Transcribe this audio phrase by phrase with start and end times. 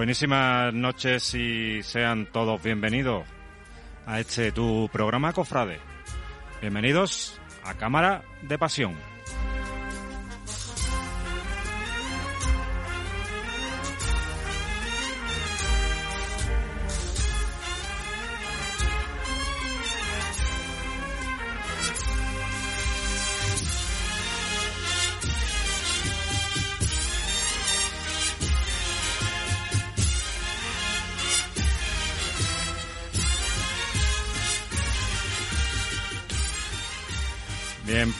[0.00, 3.26] Buenísimas noches y sean todos bienvenidos
[4.06, 5.78] a este tu programa Cofrade.
[6.62, 9.09] Bienvenidos a Cámara de Pasión.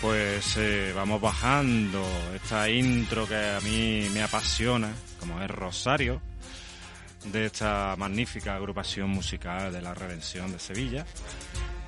[0.00, 2.02] Pues eh, vamos bajando.
[2.34, 6.20] Esta intro que a mí me apasiona, como es Rosario,
[7.24, 11.04] de esta magnífica agrupación musical de la Redención de Sevilla,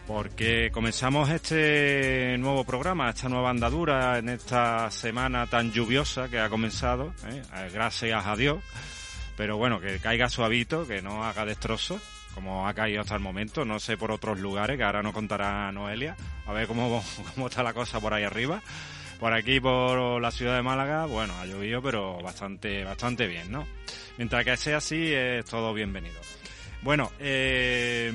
[0.06, 6.50] porque comenzamos este nuevo programa, esta nueva andadura en esta semana tan lluviosa que ha
[6.50, 7.42] comenzado, ¿eh?
[7.72, 8.62] gracias a Dios,
[9.36, 12.02] pero bueno, que caiga suavito, que no haga destrozos
[12.34, 13.64] como ha caído hasta el momento.
[13.64, 16.16] No sé por otros lugares, que ahora nos contará Noelia.
[16.46, 17.02] A ver cómo,
[17.34, 18.62] cómo está la cosa por ahí arriba.
[19.22, 23.64] Por aquí, por la ciudad de Málaga, bueno, ha llovido, pero bastante, bastante bien, ¿no?
[24.18, 26.20] Mientras que sea así, es todo bienvenido.
[26.82, 28.12] Bueno, eh,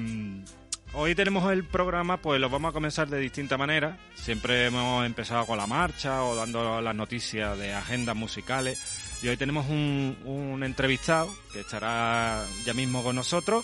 [0.92, 3.98] hoy tenemos el programa, pues lo vamos a comenzar de distinta manera.
[4.16, 9.18] Siempre hemos empezado con la marcha o dando las noticias de agendas musicales.
[9.22, 13.64] Y hoy tenemos un, un entrevistado que estará ya mismo con nosotros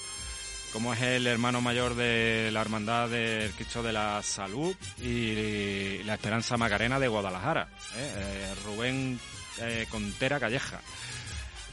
[0.74, 6.16] como es el hermano mayor de la Hermandad del Cristo de la Salud y la
[6.16, 8.14] Esperanza Macarena de Guadalajara, ¿eh?
[8.18, 9.20] Eh, Rubén
[9.62, 10.82] eh, Contera Calleja.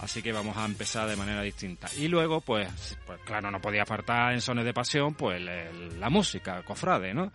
[0.00, 1.89] Así que vamos a empezar de manera distinta.
[1.97, 6.62] Y luego, pues, pues claro, no podía faltar en Sones de Pasión, pues la música,
[6.62, 7.33] cofrade, ¿no?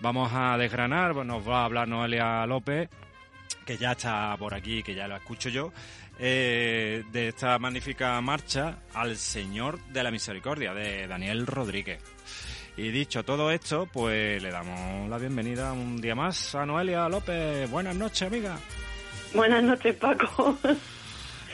[0.00, 2.88] Vamos a desgranar, nos va a hablar Noelia López,
[3.66, 5.72] que ya está por aquí, que ya lo escucho yo,
[6.18, 12.00] eh, de esta magnífica marcha al Señor de la Misericordia de Daniel Rodríguez.
[12.76, 17.68] Y dicho todo esto, pues le damos la bienvenida un día más a Noelia López.
[17.70, 18.56] Buenas noches, amiga.
[19.34, 20.56] Buenas noches, Paco.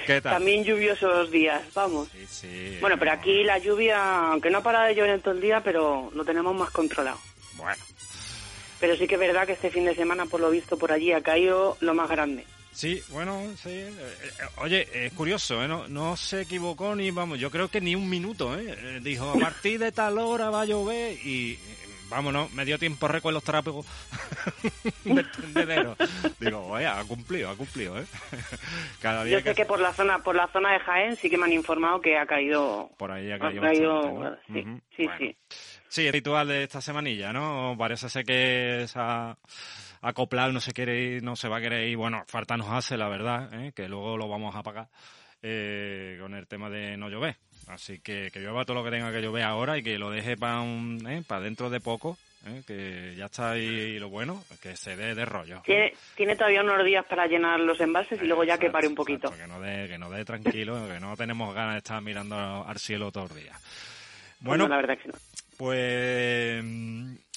[0.06, 0.34] ¿Qué tal?
[0.34, 2.08] También lluviosos días, vamos.
[2.10, 5.62] Sí, sí, bueno, pero aquí la lluvia, aunque no para de llover todo el día,
[5.62, 7.18] pero lo tenemos más controlado.
[7.56, 7.82] Bueno.
[8.80, 11.12] Pero sí que es verdad que este fin de semana, por lo visto, por allí
[11.12, 12.44] ha caído lo más grande.
[12.74, 13.70] Sí, bueno, sí.
[13.70, 15.68] Eh, eh, oye, es curioso, ¿eh?
[15.68, 19.00] No, no se equivocó ni, vamos, yo creo que ni un minuto, ¿eh?
[19.00, 21.56] Dijo, a partir de tal hora va a llover y,
[22.08, 23.86] vámonos, me dio tiempo récord los trápegos
[25.04, 25.96] del tendedero.
[26.40, 28.06] Digo, vaya, ha cumplido, ha cumplido, ¿eh?
[29.00, 29.64] Cada día yo sé que...
[29.64, 32.26] por la zona por la zona de Jaén sí que me han informado que ha
[32.26, 32.90] caído...
[32.98, 34.64] Por ahí ha caído, ha caído Sí,
[34.96, 35.36] sí, sí.
[35.88, 37.76] Sí, el ritual de esta semanilla, ¿no?
[37.78, 39.38] Parece ser que esa
[40.04, 41.96] acoplar, no se quiere ir, no se va a querer ir.
[41.96, 43.72] Bueno, falta nos hace, la verdad, ¿eh?
[43.74, 44.88] que luego lo vamos a pagar
[45.42, 47.36] eh, con el tema de no llover.
[47.68, 50.36] Así que que llueva todo lo que tenga que llover ahora y que lo deje
[50.36, 51.22] para ¿eh?
[51.26, 52.62] para dentro de poco, ¿eh?
[52.66, 55.62] que ya está ahí lo bueno, que se dé de rollo.
[55.64, 58.94] Tiene, tiene todavía unos días para llenar los envases y luego ya que pare un
[58.94, 59.30] poquito.
[59.30, 62.36] que no dé, que no dé tranquilo, que no tenemos ganas de estar mirando
[62.66, 63.58] al cielo todos los días.
[64.40, 65.14] Bueno, la verdad que no.
[65.56, 66.64] Pues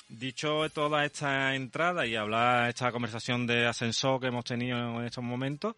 [0.10, 5.24] Dicho toda esta entrada y hablar esta conversación de ascensor que hemos tenido en estos
[5.24, 5.76] momentos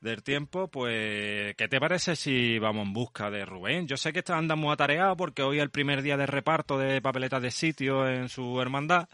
[0.00, 3.88] del tiempo, pues, ¿qué te parece si vamos en busca de Rubén?
[3.88, 7.02] Yo sé que anda muy atareado porque hoy es el primer día de reparto de
[7.02, 9.08] papeletas de sitio en su hermandad.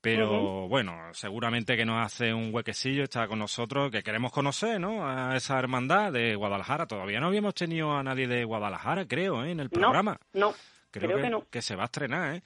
[0.00, 5.04] Pero bueno, seguramente que nos hace un huequecillo, está con nosotros, que queremos conocer, ¿no?
[5.04, 6.86] A esa hermandad de Guadalajara.
[6.86, 9.50] Todavía no habíamos tenido a nadie de Guadalajara, creo, ¿eh?
[9.50, 10.16] en el programa.
[10.32, 10.54] No,
[10.92, 11.48] creo, que, no.
[11.50, 12.42] Que se va a estrenar, ¿eh?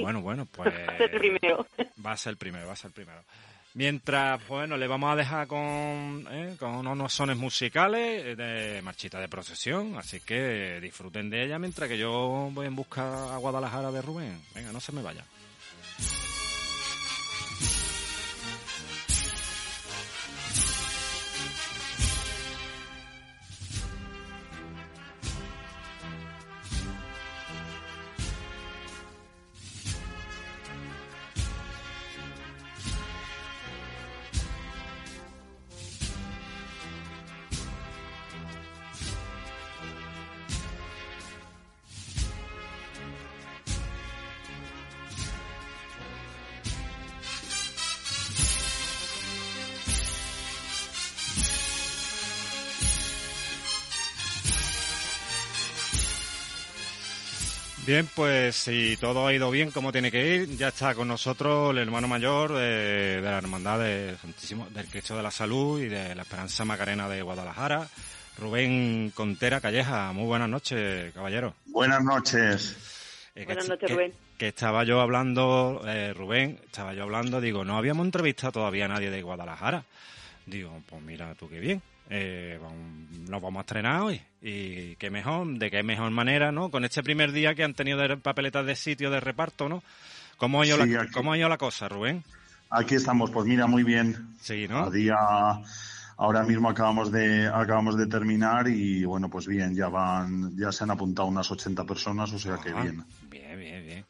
[0.00, 0.72] Bueno, bueno, pues...
[0.88, 1.66] Va a ser el primero.
[2.04, 3.22] Va a ser el primero, va a ser el primero.
[3.74, 9.28] Mientras, bueno, le vamos a dejar con, eh, con unos sones musicales de marchita de
[9.28, 14.02] procesión, así que disfruten de ella mientras que yo voy en busca a Guadalajara de
[14.02, 14.38] Rubén.
[14.54, 15.24] Venga, no se me vaya.
[57.92, 61.72] Bien, pues si todo ha ido bien como tiene que ir, ya está con nosotros
[61.72, 66.14] el hermano mayor de, la Hermandad de Santísimo, del Cristo de la Salud y de
[66.14, 67.86] la Esperanza Macarena de Guadalajara,
[68.38, 70.10] Rubén Contera Calleja.
[70.14, 71.52] Muy buenas noches, caballero.
[71.66, 72.78] Buenas noches.
[73.34, 74.14] Eh, buenas noches, Rubén.
[74.38, 78.88] Que, estaba yo hablando, eh, Rubén, estaba yo hablando, digo, no habíamos entrevistado todavía a
[78.88, 79.84] nadie de Guadalajara.
[80.46, 82.58] Digo, pues mira tú qué bien eh,
[83.28, 84.20] nos vamos a estrenar hoy.
[84.40, 86.70] Y qué mejor, de qué mejor manera, ¿no?
[86.70, 89.82] Con este primer día que han tenido de papeletas de sitio de reparto, ¿no?
[90.36, 92.24] ¿Cómo ha ido, la, ¿cómo ha ido la cosa, Rubén?
[92.70, 94.34] Aquí estamos, pues mira, muy bien.
[94.40, 94.90] Sí, ¿no?
[94.90, 95.16] día,
[96.16, 100.84] ahora mismo acabamos de, acabamos de terminar y bueno, pues bien, ya van, ya se
[100.84, 103.04] han apuntado unas 80 personas, o sea que bien.
[103.30, 104.04] Bien, bien, bien.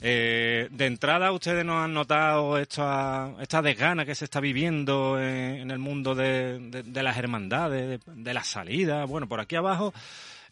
[0.00, 5.70] Eh, de entrada, ¿ustedes no han notado esta, esta desgana que se está viviendo en,
[5.72, 9.08] el mundo de, las hermandades, de, las salidas?
[9.08, 9.92] Bueno, por aquí abajo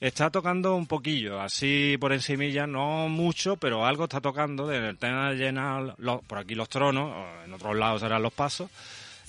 [0.00, 5.31] está tocando un poquillo, así por encimilla, no mucho, pero algo está tocando de tema
[5.31, 5.94] de llenar
[6.26, 7.14] por aquí los tronos,
[7.44, 8.69] en otros lados serán los pasos.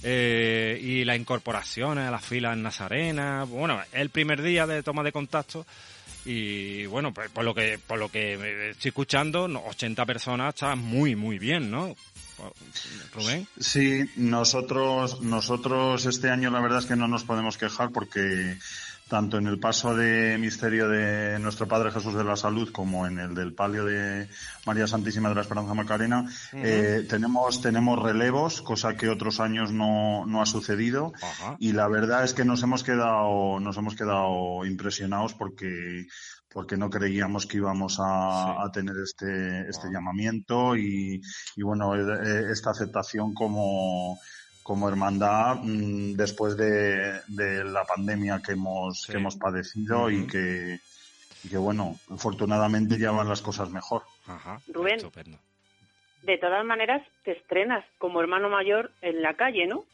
[0.03, 3.49] Eh, y las incorporaciones a las filas nazarenas.
[3.49, 5.65] Bueno, el primer día de toma de contacto
[6.27, 8.33] y bueno, pues por lo que por lo que
[8.71, 11.95] estoy escuchando, 80 personas está muy muy bien, ¿no?
[13.13, 13.47] Rubén.
[13.57, 18.57] Sí, nosotros nosotros este año la verdad es que no nos podemos quejar porque
[19.07, 23.19] tanto en el paso de misterio de nuestro Padre Jesús de la Salud como en
[23.19, 24.27] el del palio de
[24.65, 30.25] María Santísima de la Esperanza Macarena, eh, tenemos, tenemos relevos, cosa que otros años no,
[30.25, 31.13] no ha sucedido.
[31.59, 36.07] Y la verdad es que nos hemos quedado, nos hemos quedado impresionados porque,
[36.51, 41.21] porque no creíamos que íbamos a, a tener este, este llamamiento y,
[41.55, 44.19] y bueno, eh, esta aceptación como,
[44.67, 47.21] como hermandad mm, después de,
[47.63, 50.81] la pandemia que hemos, que hemos padecido y, que,
[51.45, 54.03] y que, bueno, afortunadamente ya van las cosas mejor.
[54.67, 54.99] Rubén,
[56.23, 59.85] de todas maneras te estrenas como hermano mayor en la calle, ¿no?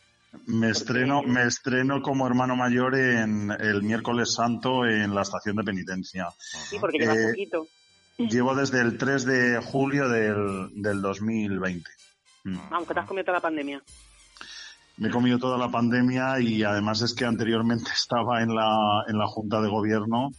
[0.47, 5.63] Me estreno, me estreno como hermano mayor en el miércoles santo en la estación de
[5.63, 6.29] penitencia.
[6.39, 7.67] Sí, porque lleva eh, poquito.
[8.17, 11.91] Llevo desde el 3 de julio del, del 2020.
[12.71, 13.83] Aunque te has comido toda la pandemia
[14.97, 19.17] me he comido toda la pandemia y además es que anteriormente estaba en la, en
[19.17, 20.31] la Junta de Gobierno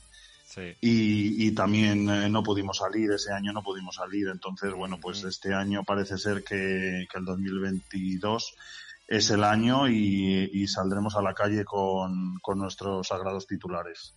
[0.80, 4.28] y, y, también eh, no pudimos salir, ese año no pudimos salir.
[4.28, 8.54] Entonces, bueno, pues este año parece ser que, que el 2022
[9.08, 14.16] es el año y, y, saldremos a la calle con, con nuestros sagrados titulares.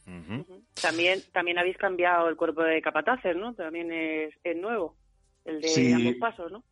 [0.81, 3.53] También, también habéis cambiado el cuerpo de capataces, ¿no?
[3.53, 4.95] También es, es nuevo,
[5.43, 6.63] el de ambos pasos, ¿no?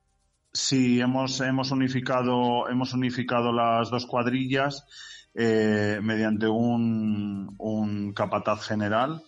[0.56, 4.86] Sí, hemos, hemos unificado, hemos unificado las dos cuadrillas
[5.34, 9.22] eh, mediante un, un capataz general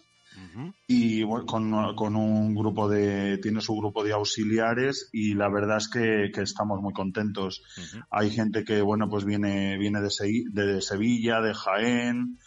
[0.87, 5.89] y con, con, un grupo de, tiene su grupo de auxiliares y la verdad es
[5.89, 7.61] que, que estamos muy contentos.
[8.09, 10.09] Hay gente que, bueno, pues viene, viene de,
[10.53, 12.39] de Sevilla, de Jaén,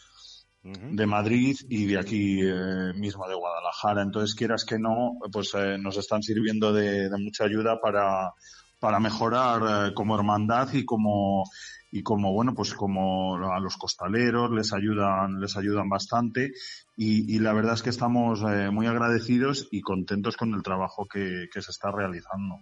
[0.63, 4.01] de Madrid y de aquí eh, mismo de Guadalajara.
[4.01, 8.33] Entonces, quieras que no, pues eh, nos están sirviendo de, de mucha ayuda para,
[8.81, 11.45] para mejorar eh, como hermandad y como
[11.93, 16.53] y como bueno pues como a los costaleros les ayudan les ayudan bastante
[16.97, 21.49] y, la verdad es que estamos eh, muy agradecidos y contentos con el trabajo que,
[21.51, 22.59] que se está realizando.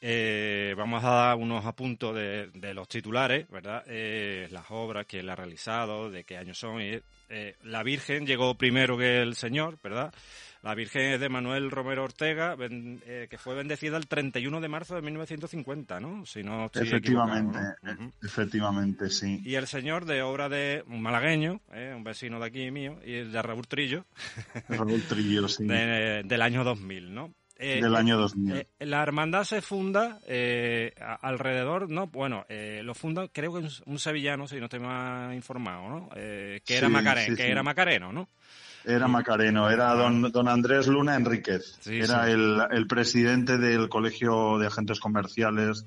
[0.00, 3.82] Eh, vamos a dar unos apuntos de, de los titulares, ¿verdad?
[3.86, 6.80] Eh, las obras, quién la ha realizado, de qué años son.
[6.80, 7.02] Eh,
[7.62, 10.12] la Virgen llegó primero que el Señor, ¿verdad?
[10.62, 14.94] La Virgen es de Manuel Romero Ortega, eh, que fue bendecida el 31 de marzo
[14.94, 16.26] de 1950, ¿no?
[16.26, 17.58] Si no efectivamente,
[18.22, 19.40] efectivamente, sí.
[19.44, 23.12] Y el señor de obra de un malagueño, eh, un vecino de aquí mío, y
[23.12, 24.06] de Raúl Trillo.
[24.68, 25.66] Raúl Trillo, sí.
[25.66, 27.34] del año 2000, ¿no?
[27.58, 28.66] eh, del año 2000.
[28.80, 30.18] la hermandad se funda
[31.20, 32.06] alrededor, ¿no?
[32.08, 36.08] Bueno, lo funda creo que un, sevillano, si no estoy más informado, ¿no?
[36.10, 38.28] que era Macareno, que era Macareno, ¿no?
[38.88, 41.76] Era Macareno, era don, don Andrés Luna Enríquez.
[41.86, 45.84] era el, presidente del Colegio de Agentes Comerciales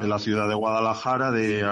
[0.00, 1.64] de la ciudad de Guadalajara de,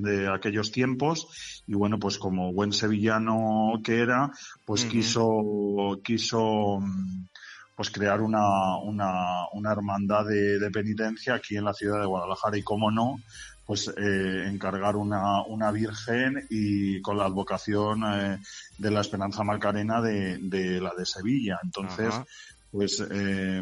[0.00, 1.62] de aquellos tiempos.
[1.66, 4.30] Y bueno, pues como buen sevillano que era,
[4.66, 6.80] pues quiso, quiso
[7.74, 12.58] pues crear una, una, una hermandad de, de, penitencia aquí en la ciudad de Guadalajara.
[12.58, 13.16] Y cómo no,
[13.68, 18.38] pues eh, encargar una, una virgen y con la advocación eh,
[18.78, 21.58] de la Esperanza Macarena de, de la de Sevilla.
[21.62, 22.14] Entonces,
[22.72, 23.60] pues eh,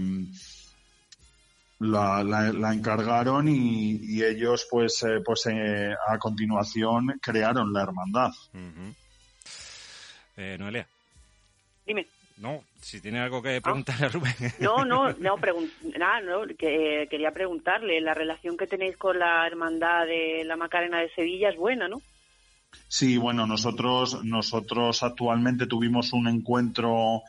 [1.80, 8.30] la, la, encargaron y, ellos pues pues a continuación crearon la hermandad.
[10.36, 10.86] Noelia.
[11.84, 12.06] Dime.
[12.38, 14.34] No, si tiene algo que preguntarle a Rubén.
[14.60, 15.36] No, no, no,
[15.98, 21.00] nada, no, que, quería preguntarle, la relación que tenéis con la hermandad de la Macarena
[21.00, 22.02] de Sevilla es buena, ¿no?
[22.88, 27.22] Sí, bueno, nosotros, nosotros actualmente tuvimos un encuentro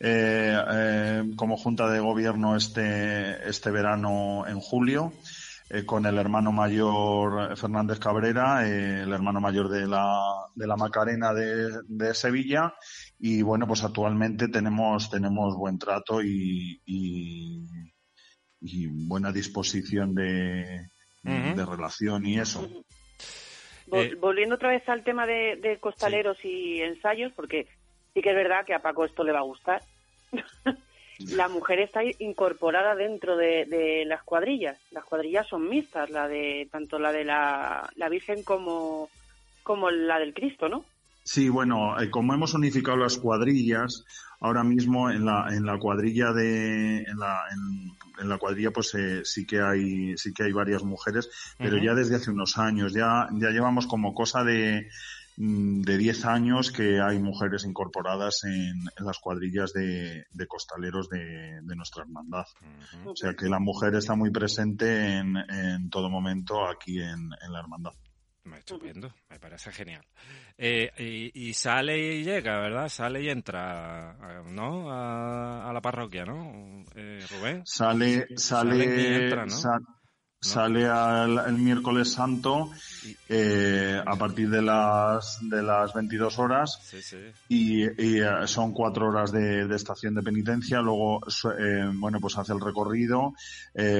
[0.00, 5.12] eh, eh, como Junta de Gobierno este, este verano en julio.
[5.70, 10.14] Eh, con el hermano mayor Fernández Cabrera, el hermano mayor de la,
[10.54, 12.74] de la Macarena de, de Sevilla,
[13.26, 17.66] y bueno, pues actualmente tenemos, tenemos buen trato y, y,
[19.08, 20.90] buena disposición de,
[21.22, 22.68] de, relación y eso.
[23.92, 27.66] Eh, volviendo otra vez al tema de, costaleros y ensayos, porque
[28.12, 29.80] sí que es verdad que a Paco esto le va a gustar.
[31.18, 34.78] la mujer está incorporada dentro de, las cuadrillas.
[34.90, 39.08] Las cuadrillas son mixtas, la de tanto la de la, la Virgen como,
[39.62, 40.84] como la del Cristo, ¿no?
[41.24, 44.04] Sí, bueno, eh, como hemos unificado las cuadrillas,
[44.40, 47.40] ahora mismo en la, en la cuadrilla de, en la,
[48.20, 51.94] en, la cuadrilla pues eh, sí que hay, sí que hay varias mujeres, pero ya
[51.94, 54.90] desde hace unos años, ya, ya llevamos como cosa de,
[55.38, 61.60] mm, de 10 años que hay mujeres incorporadas en, las cuadrillas de, de costaleros de,
[61.62, 62.44] de, nuestra hermandad.
[63.06, 67.52] O sea que la mujer está muy presente en, en todo momento aquí en, en
[67.52, 67.92] la hermandad.
[68.56, 70.04] Estupendo, me parece genial.
[70.58, 72.88] Eh, y, sale y llega, ¿verdad?
[72.88, 74.90] Sale y entra, ¿no?
[74.90, 76.84] A, la parroquia, ¿no?
[76.94, 77.62] Eh, Rubén.
[77.66, 79.50] Sale, sale, y entra, ¿no?
[79.50, 79.84] Sale
[80.56, 82.70] el miércoles santo
[83.28, 86.80] eh, a partir de las de las 22 horas
[87.48, 90.80] y, eh, son cuatro horas de, estación de penitencia.
[90.80, 91.20] Luego,
[91.58, 93.34] eh, bueno, pues hace el recorrido.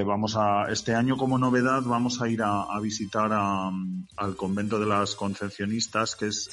[0.05, 5.15] vamos a este año como novedad vamos a ir a, visitar al convento de las
[5.15, 6.49] concepcionistas, que es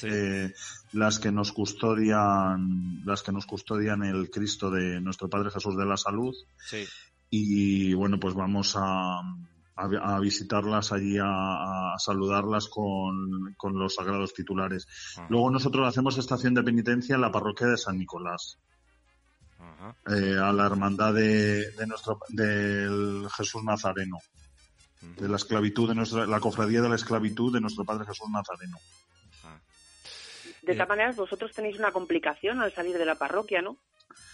[0.91, 5.85] las que nos custodian las que nos custodian el Cristo de nuestro Padre Jesús de
[5.85, 6.35] la Salud.
[7.29, 9.21] Y bueno, pues vamos a
[9.75, 14.87] a, visitarlas allí, a, saludarlas con, con, los sagrados titulares.
[15.29, 18.59] Luego nosotros hacemos estación de penitencia en la parroquia de San Nicolás.
[20.07, 24.19] Eh, a la hermandad de, de, nuestro del Jesús Nazareno.
[25.17, 28.77] De la esclavitud de nuestra la cofradía de la esclavitud de nuestro Padre Jesús Nazareno
[30.63, 33.77] de esta manera vosotros tenéis una complicación al salir de la parroquia no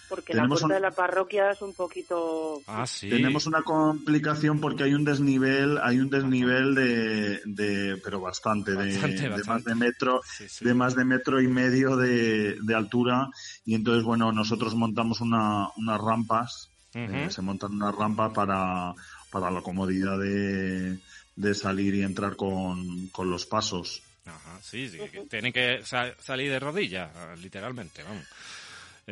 [0.09, 2.61] porque la puerta de la parroquia es un poquito...
[2.65, 3.09] Ah, sí.
[3.09, 9.39] Tenemos una complicación porque hay un desnivel, hay un desnivel de, de pero bastante, de,
[9.45, 10.21] más de metro,
[10.61, 13.29] de más de metro y medio de, de altura.
[13.65, 18.95] Y entonces bueno nosotros montamos una, unas rampas, eh, se montan unas rampas para,
[19.29, 20.97] para la comodidad de,
[21.35, 24.01] de salir y entrar con, con los pasos.
[24.25, 24.99] Ajá, sí, sí,
[25.29, 27.09] tienen que salir de rodillas,
[27.39, 28.25] literalmente, vamos.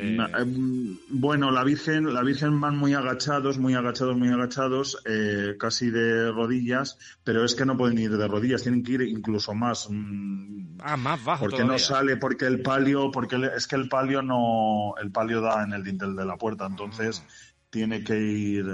[0.00, 5.56] Eh, em, bueno, la Virgen, la Virgen van muy agachados, muy agachados, muy agachados, eh,
[5.58, 9.54] casi de rodillas, pero es que no pueden ir de rodillas, tienen que ir incluso
[9.54, 9.88] más.
[9.90, 11.46] Mm, ah, más bajo.
[11.46, 15.64] Porque no sale, porque el palio, porque es que el palio no, el palio da
[15.64, 17.30] en el dintel de la puerta, entonces ah.
[17.68, 18.66] tiene que ir,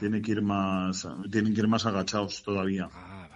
[0.00, 2.88] tiene que ir más, tienen que ir más agachados todavía.
[2.94, 3.28] Ah,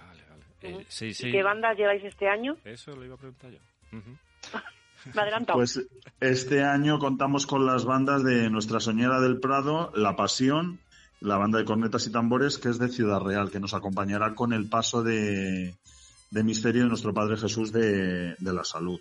[0.61, 0.85] Eh,
[1.19, 2.57] ¿Qué banda lleváis este año?
[2.63, 3.59] Eso lo iba a preguntar yo.
[5.53, 5.81] Pues
[6.19, 10.79] este año contamos con las bandas de Nuestra Señora del Prado, La Pasión,
[11.21, 14.53] la banda de cornetas y tambores, que es de Ciudad Real, que nos acompañará con
[14.53, 15.75] el paso de,
[16.31, 18.99] misterio de nuestro Padre Jesús de, la Salud.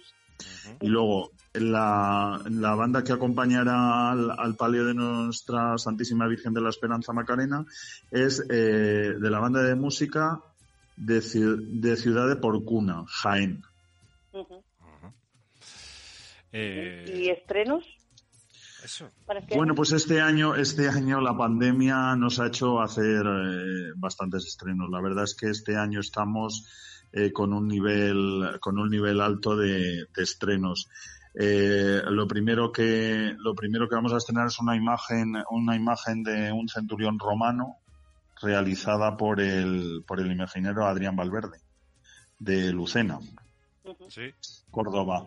[0.81, 6.69] Y luego, la, la, banda que acompañará al, palio de nuestra Santísima Virgen de la
[6.69, 7.65] Esperanza Macarena
[8.11, 10.41] es eh, de la banda de música
[10.97, 13.63] de, de Ciudad de Porcuna, Jaén.
[16.53, 17.85] Eh, ¿Y estrenos?
[18.87, 19.11] eso.
[19.29, 24.47] Este bueno, pues este año, este año la pandemia nos ha hecho hacer eh, bastantes
[24.47, 24.89] estrenos.
[24.91, 26.69] La verdad es que este año estamos
[27.13, 30.89] eh, con un nivel, con un nivel alto de, estrenos.
[31.35, 36.23] Eh, lo primero que lo primero que vamos a estrenar es una imagen una imagen
[36.23, 37.77] de un centurión romano
[38.41, 41.59] realizada por el por el imaginero Adrián Valverde
[42.39, 43.19] de Lucena
[44.71, 45.27] Córdoba.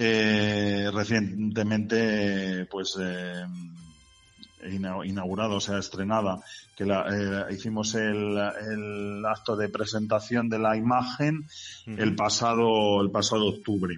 [0.00, 3.44] Eh, recientemente pues eh,
[4.70, 6.38] inaugurada, o sea, estrenada,
[6.76, 11.44] que la, eh, hicimos el, el, acto de presentación de la imagen
[11.86, 13.96] el pasado el pasado octubre,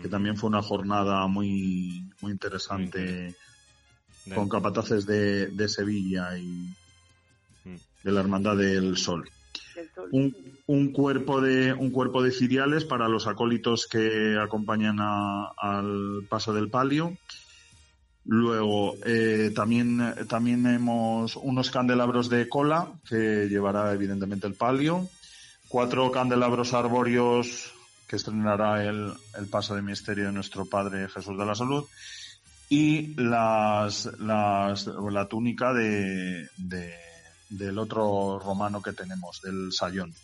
[0.00, 3.34] que también fue una jornada muy muy interesante.
[4.36, 6.72] con capataces de, de Sevilla y
[8.02, 9.28] de la Hermandad del Sol.
[10.10, 10.34] Un,
[10.66, 16.68] un, cuerpo de un cuerpo de ciriales para los acólitos que acompañan al paso del
[16.68, 17.16] palio.
[18.24, 25.08] Luego eh, también también hemos unos candelabros de cola que llevará evidentemente el palio,
[25.68, 27.72] cuatro candelabros arbóreos
[28.06, 31.84] que estrenará el, el paso de misterio de nuestro Padre Jesús de la Salud.
[32.68, 36.94] Y las, las la túnica de, de
[37.52, 40.14] del otro romano que tenemos, del Sayón.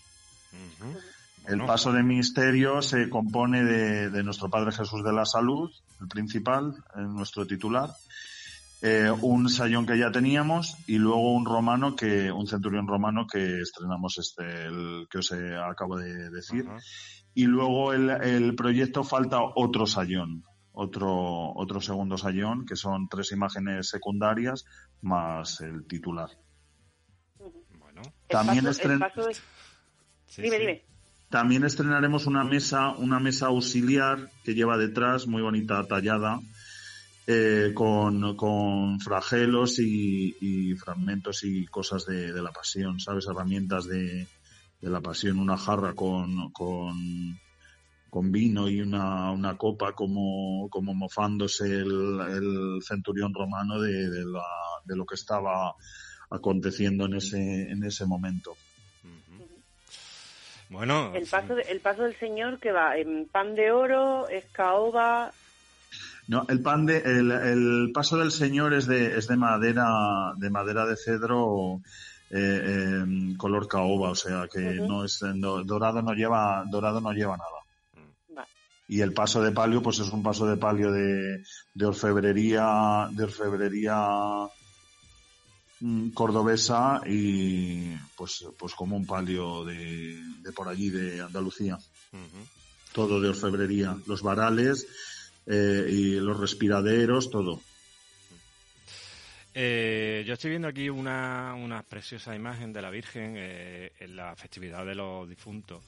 [1.47, 5.71] El paso de misterio se compone de, nuestro Padre Jesús de la Salud,
[6.01, 7.91] el principal, nuestro titular,
[8.83, 13.61] eh, un sayón que ya teníamos y luego un romano que, un centurión romano que
[13.61, 16.67] estrenamos este, el que os acabo de decir.
[17.35, 23.33] Y luego el, el, proyecto falta otro sayón, otro, otro segundo sayón, que son tres
[23.33, 24.65] imágenes secundarias
[25.01, 26.31] más el titular.
[28.29, 28.67] También
[31.31, 36.41] También estrenaremos una mesa, una mesa auxiliar que lleva detrás, muy bonita, tallada,
[37.27, 43.27] eh, con, con, fragelos y, fragmentos y cosas de, la pasión, ¿sabes?
[43.27, 44.27] Herramientas de,
[44.81, 52.21] la pasión, una jarra con, con, vino y una, una copa como, como mofándose el,
[52.21, 54.45] el centurión romano de, de, la,
[54.85, 55.75] de lo que estaba
[56.31, 58.57] aconteciendo en ese, en ese momento.
[60.71, 65.33] Bueno, el paso, el paso del Señor que va en pan de oro, escaoba.
[66.27, 70.51] No, el pan de, el, el, paso del Señor es de, es de madera, de
[70.51, 71.81] madera de cedro,
[72.31, 75.21] eh, em, color caoba, o sea que no es,
[75.65, 78.45] dorado no lleva, dorado no lleva nada.
[78.87, 81.43] Y el paso de palio, pues es un paso de palio de,
[81.75, 84.58] de orfebrería, de orfebrería Mm,
[86.15, 90.21] cordobesa y pues pues como un palio de,
[90.55, 91.79] por allí de Andalucía.
[92.93, 93.97] Todo de orfebrería.
[94.07, 94.87] Los varales
[95.47, 97.61] eh, y los respiraderos todo.
[99.55, 104.37] Eh, yo estoy viendo aquí una, una preciosa imagen de la Virgen eh, en la
[104.37, 105.83] festividad de los difuntos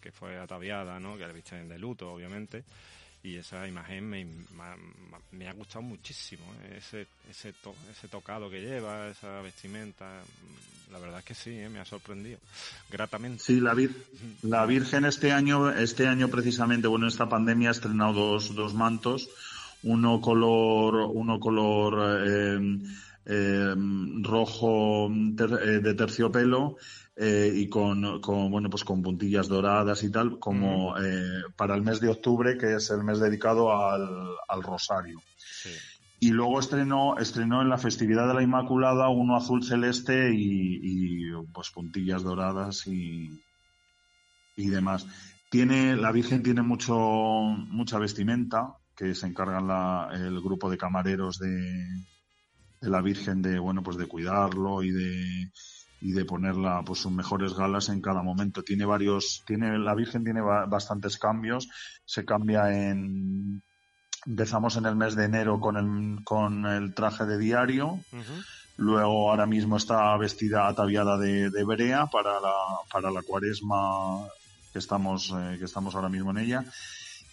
[0.00, 1.18] que fue ataviada, ¿no?
[1.18, 2.64] que la visten de luto obviamente
[3.24, 6.76] y esa imagen me, ha gustado muchísimo, ¿eh?
[6.76, 7.54] ese, ese,
[7.90, 10.20] ese tocado que lleva, esa vestimenta,
[10.92, 11.70] la verdad es que sí, ¿eh?
[11.70, 12.38] me ha sorprendido,
[12.90, 13.42] gratamente.
[13.42, 13.90] Sí, la, vir
[14.42, 19.30] la Virgen este año, este año precisamente, bueno, esta pandemia ha estrenado dos, dos mantos,
[19.82, 22.78] uno color, uno color eh,
[23.24, 23.74] eh
[24.22, 26.76] rojo de terciopelo
[27.16, 31.82] eh, y con, con, bueno, pues con puntillas doradas y tal, como eh, para el
[31.82, 34.08] mes de octubre, que es el mes dedicado al,
[34.48, 35.20] al rosario.
[36.20, 41.32] Y luego estrenó, estrenó en la festividad de la Inmaculada uno azul celeste y, y
[41.52, 43.42] pues puntillas doradas y,
[44.56, 45.06] y demás.
[45.50, 51.38] Tiene, la Virgen tiene mucho, mucha vestimenta, que se encargan la, el grupo de camareros
[51.38, 51.84] de,
[52.80, 55.50] de la Virgen de, bueno, pues de cuidarlo y de,
[56.04, 58.62] y de ponerla pues sus mejores galas en cada momento.
[58.62, 61.70] Tiene varios, tiene, la Virgen tiene bastantes cambios,
[62.04, 63.62] se cambia en,
[64.26, 68.00] empezamos en el mes de enero con el, con el traje de diario,
[68.76, 72.54] luego ahora mismo está vestida ataviada de, de brea para la,
[72.92, 74.28] para la cuaresma
[74.74, 76.64] que estamos, eh, que estamos ahora mismo en ella,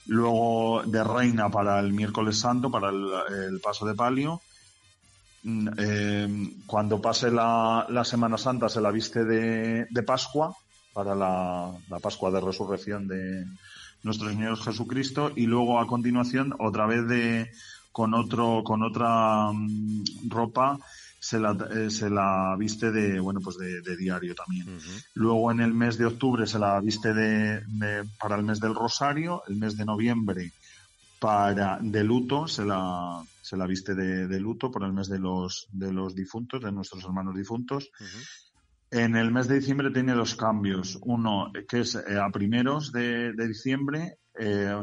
[0.06, 4.42] luego de reina para el miércoles santo, para el paso de palio,
[5.44, 6.28] eh,
[6.68, 10.56] cuando pase la, Semana Santa se la viste de, Pascua
[10.94, 13.46] para la, Pascua de Resurrección de
[14.04, 17.52] nuestro Señor Jesucristo y luego a continuación otra vez de
[17.92, 20.80] con otro con otra mm, ropa
[21.20, 24.80] se la, eh, se la viste de bueno pues de, diario también.
[25.14, 27.64] Luego en el mes de octubre se la viste de,
[28.20, 30.52] para el mes del Rosario el mes de noviembre
[31.20, 35.68] para de luto, se la, se la viste de, luto por el mes de los,
[35.72, 37.92] de los difuntos, de nuestros hermanos difuntos.
[38.90, 41.00] En el mes de diciembre tiene dos cambios.
[41.02, 44.76] Uno, que es eh, a primeros de, diciembre, eh,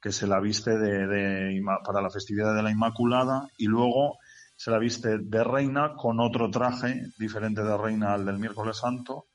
[0.00, 4.18] que se la viste de, para la festividad de la Inmaculada, y luego
[4.56, 9.26] se la viste de reina con otro traje diferente de reina al del miércoles santo,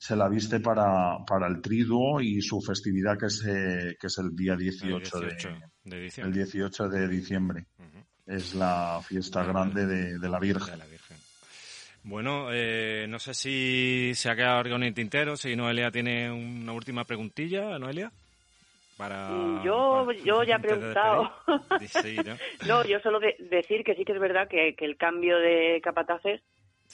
[0.00, 4.18] se la viste para, para el triduo y su festividad que es, eh, que es
[4.18, 5.70] el día 18, de, diciembre.
[5.84, 7.66] El 18 de diciembre.
[8.30, 10.80] Es la fiesta grande de, la Virgen.
[12.02, 16.30] Bueno, eh, no sé si se ha quedado algo en el tintero, si Noelia tiene
[16.30, 18.10] una última preguntilla, Noelia.
[18.96, 21.32] Para, yo, yo ya he preguntado.
[22.66, 22.84] ¿no?
[22.84, 26.40] yo solo decir que sí que es verdad que, que el cambio de capataces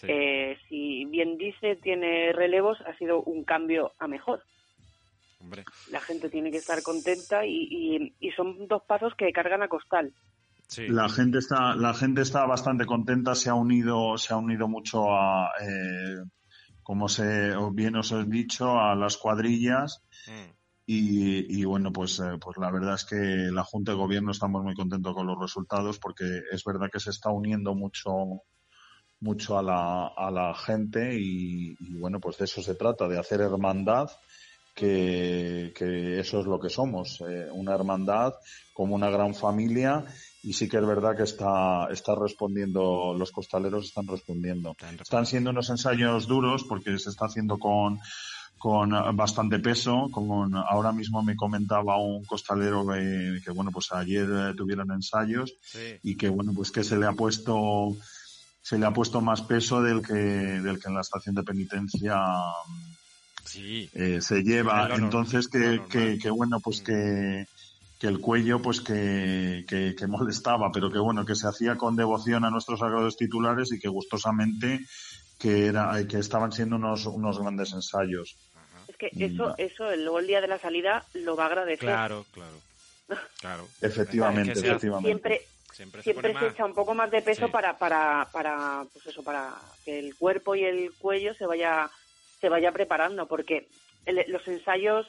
[0.02, 4.42] eh, si bien dice tiene relevos, ha sido un cambio a mejor.
[5.90, 10.12] La gente tiene que estar contenta y, son dos pasos que cargan a costal.
[10.88, 15.14] La gente está, la gente está bastante contenta, se ha unido, se ha unido mucho
[15.14, 16.16] a, eh,
[16.82, 20.02] como se, bien os he dicho, a las cuadrillas.
[20.26, 20.56] Mm.
[20.88, 24.74] Y, bueno, pues, eh, pues la verdad es que la Junta de Gobierno estamos muy
[24.74, 28.42] contentos con los resultados porque es verdad que se está uniendo mucho
[29.18, 33.40] mucho a la, a la gente y, bueno, pues de eso se trata, de hacer
[33.40, 34.10] hermandad,
[34.74, 38.34] que, que eso es lo que somos, eh, una hermandad
[38.74, 40.04] como una gran familia
[40.46, 44.76] y sí que es verdad que está, está respondiendo, los costaleros están respondiendo.
[45.00, 47.98] Están siendo unos ensayos duros porque se está haciendo con,
[48.56, 50.08] con bastante peso.
[50.12, 55.52] Con, ahora mismo me comentaba un costalero que, que bueno, pues ayer tuvieron ensayos
[56.04, 57.96] y que bueno, pues que se le ha puesto
[58.62, 62.22] se le ha puesto más peso del que, del que en la estación de penitencia
[63.54, 64.90] eh, se lleva.
[64.94, 67.46] Entonces, que, que, bueno, pues que,
[67.98, 72.44] que el cuello, pues que, que, molestaba, pero que bueno, que se hacía con devoción
[72.44, 74.80] a nuestros sagrados titulares y que gustosamente
[75.38, 78.36] que era que estaban siendo unos, unos grandes ensayos.
[78.88, 81.78] Es que eso, eso luego el día de la salida lo va a agradecer.
[81.78, 82.56] Claro, claro.
[83.40, 83.68] Claro.
[83.80, 85.08] efectivamente, efectivamente.
[85.08, 85.42] Siempre,
[86.02, 89.52] Siempre, se, echa un poco más de peso para, para, para, pues eso, para
[89.84, 91.90] que el cuerpo y el cuello se vaya,
[92.40, 93.68] se vaya preparando, porque
[94.06, 95.06] los ensayos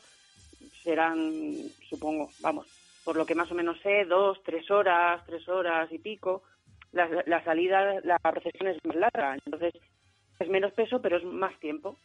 [0.83, 2.67] serán, supongo, vamos,
[3.07, 6.43] por lo que más o menos sé, dos, tres horas, tres horas y pico.
[6.91, 9.73] La, la salida, la procesión es más larga, entonces
[10.37, 11.97] es menos peso, pero es más tiempo.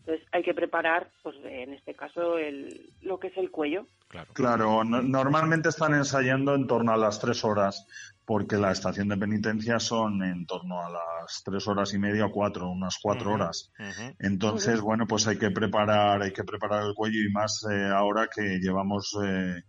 [0.00, 3.86] Entonces hay que preparar, pues en este caso, el, lo que es el cuello.
[4.34, 7.86] Claro, normalmente están ensayando en torno a las tres horas,
[8.26, 12.30] porque la estación de penitencia son en torno a las tres horas y media o
[12.30, 13.72] cuatro, unas cuatro horas.
[14.18, 18.28] Entonces, bueno, pues hay que preparar, hay que preparar el cuello y más eh, ahora
[18.28, 19.62] que llevamos eh,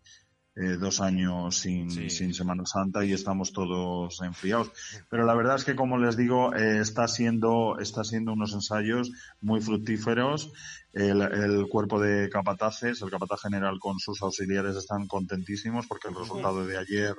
[0.56, 4.72] eh, dos años sin, sin, Semana Santa y estamos todos enfriados.
[5.10, 9.12] Pero la verdad es que, como les digo, eh, está siendo está siendo unos ensayos
[9.42, 10.52] muy fructíferos.
[10.94, 16.68] El, cuerpo de capataces, el capataz general con sus auxiliares están contentísimos porque el resultado
[16.68, 17.16] de ayer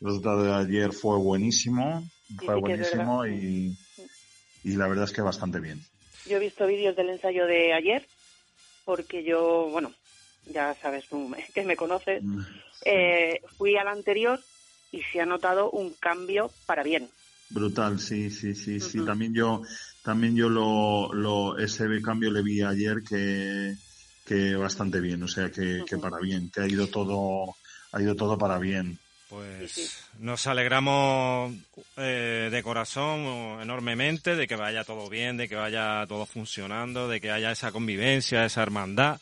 [0.00, 2.06] el resultado de ayer fue buenísimo,
[2.44, 3.78] fue buenísimo y,
[4.64, 5.80] y la verdad es que bastante bien.
[6.26, 8.06] Yo he visto vídeos del ensayo de ayer
[8.84, 9.92] porque yo, bueno,
[10.46, 12.40] ya sabes tú que me conoces, mm,
[12.84, 14.40] eh, fui al anterior
[14.92, 17.08] y se ha notado un cambio para bien.
[17.48, 19.04] Brutal, sí, sí, sí, sí.
[19.04, 19.62] También yo,
[20.02, 23.76] también yo lo, lo, ese cambio le vi ayer que,
[24.24, 27.54] que bastante bien, o sea que, que para bien, que ha ido todo,
[27.92, 28.98] ha ido todo para bien.
[29.28, 31.52] Pues nos alegramos
[31.96, 37.20] eh, de corazón enormemente de que vaya todo bien, de que vaya todo funcionando, de
[37.20, 39.20] que haya esa convivencia, esa hermandad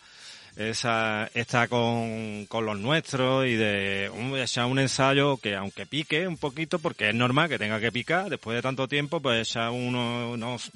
[0.57, 6.29] esa, está con, con los nuestros y de un, echar un ensayo que aunque pique
[6.29, 9.71] un poquito, porque es normal que tenga que picar, después de tanto tiempo, pues echar
[9.71, 10.71] uno, unos,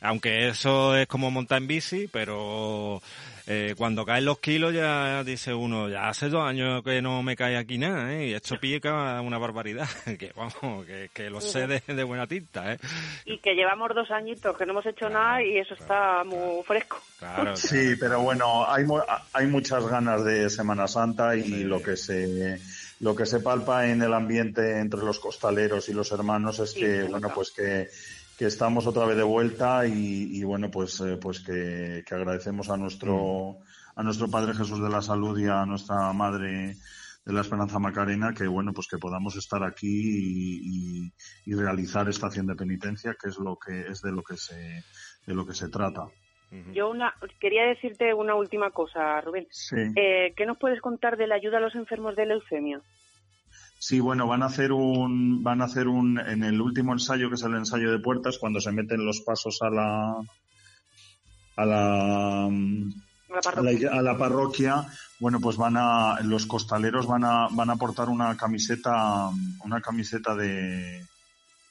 [0.00, 3.02] aunque eso es como montar en bici, pero
[3.48, 7.36] eh, cuando caen los kilos ya dice uno, ya hace dos años que no me
[7.36, 8.28] cae aquí nada, ¿eh?
[8.28, 12.72] y esto pica una barbaridad, que vamos, que, lo sé de, buena tinta.
[12.72, 12.78] ¿eh?
[13.24, 17.00] Y que llevamos dos añitos que no hemos hecho nada y eso está muy fresco.
[17.54, 18.84] sí, pero bueno, hay,
[19.32, 22.58] hay muchas ganas de Semana Santa y lo que se
[23.00, 27.02] lo que se palpa en el ambiente entre los costaleros y los hermanos es que,
[27.02, 27.88] bueno, pues que
[28.36, 33.58] que estamos otra vez de vuelta y, bueno, pues, eh, pues que, agradecemos a nuestro,
[33.94, 36.76] a nuestro Padre Jesús de la Salud y a nuestra Madre
[37.24, 41.10] de la Esperanza Macarena, que bueno, pues que podamos estar aquí
[41.46, 44.84] y, realizar esta acción de penitencia, que es lo que es de lo que se,
[45.26, 46.06] de lo que se trata.
[46.72, 49.48] Yo una, quería decirte una última cosa, Rubén.
[49.96, 52.80] Eh, ¿Qué nos puedes contar de la ayuda a los enfermos de leucemia?
[53.78, 57.34] Sí, bueno, van a hacer un, van a hacer un, en el último ensayo, que
[57.34, 60.16] es el ensayo de puertas, cuando se meten los pasos a la,
[61.56, 64.86] a la, a la, parroquia,
[65.20, 69.30] bueno, pues van a, los costaleros van a, van a aportar una camiseta,
[69.64, 71.04] una camiseta de,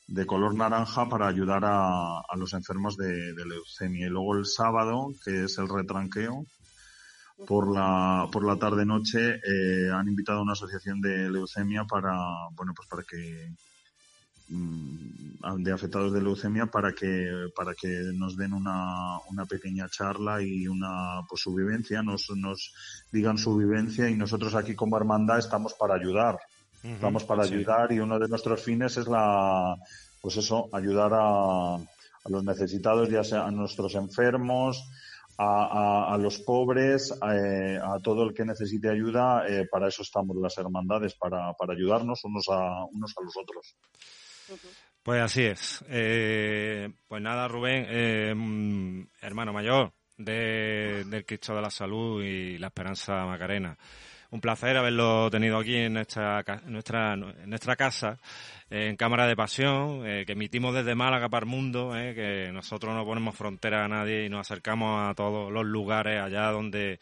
[0.07, 4.07] de color naranja para ayudar a, a los enfermos de, de, leucemia.
[4.07, 6.45] Y luego el sábado, que es el retranqueo,
[7.47, 12.15] por la, por la tarde noche eh, han invitado a una asociación de leucemia para,
[12.55, 13.51] bueno, pues para que
[14.47, 20.41] mm, de afectados de leucemia para que para que nos den una, una pequeña charla
[20.41, 22.73] y una pues su vivencia nos, nos
[23.11, 26.39] digan su vivencia y nosotros aquí como hermandad estamos para ayudar.
[26.83, 29.75] Estamos para ayudar y uno de nuestros fines es la
[30.21, 34.87] pues eso ayudar a, a los necesitados ya sea a nuestros enfermos
[35.37, 39.45] a, los pobres, eh, a, todo el que necesite ayuda.
[39.47, 43.75] Eh, para eso estamos las hermandades, para, para ayudarnos unos a, unos a los otros.
[45.03, 45.83] Pues así es.
[45.87, 53.25] Eh, pues nada, Rubén, hermano mayor de, del Cristo de la Salud y la Esperanza
[53.25, 53.77] Macarena.
[54.35, 56.73] Un placer haberlo tenido aquí en nuestra, en
[57.49, 58.19] nuestra casa
[58.69, 62.93] en Cámara de Pasión, eh, que emitimos desde Málaga para el mundo, eh, que nosotros
[62.93, 66.99] no ponemos frontera a nadie y nos acercamos a todos los lugares allá donde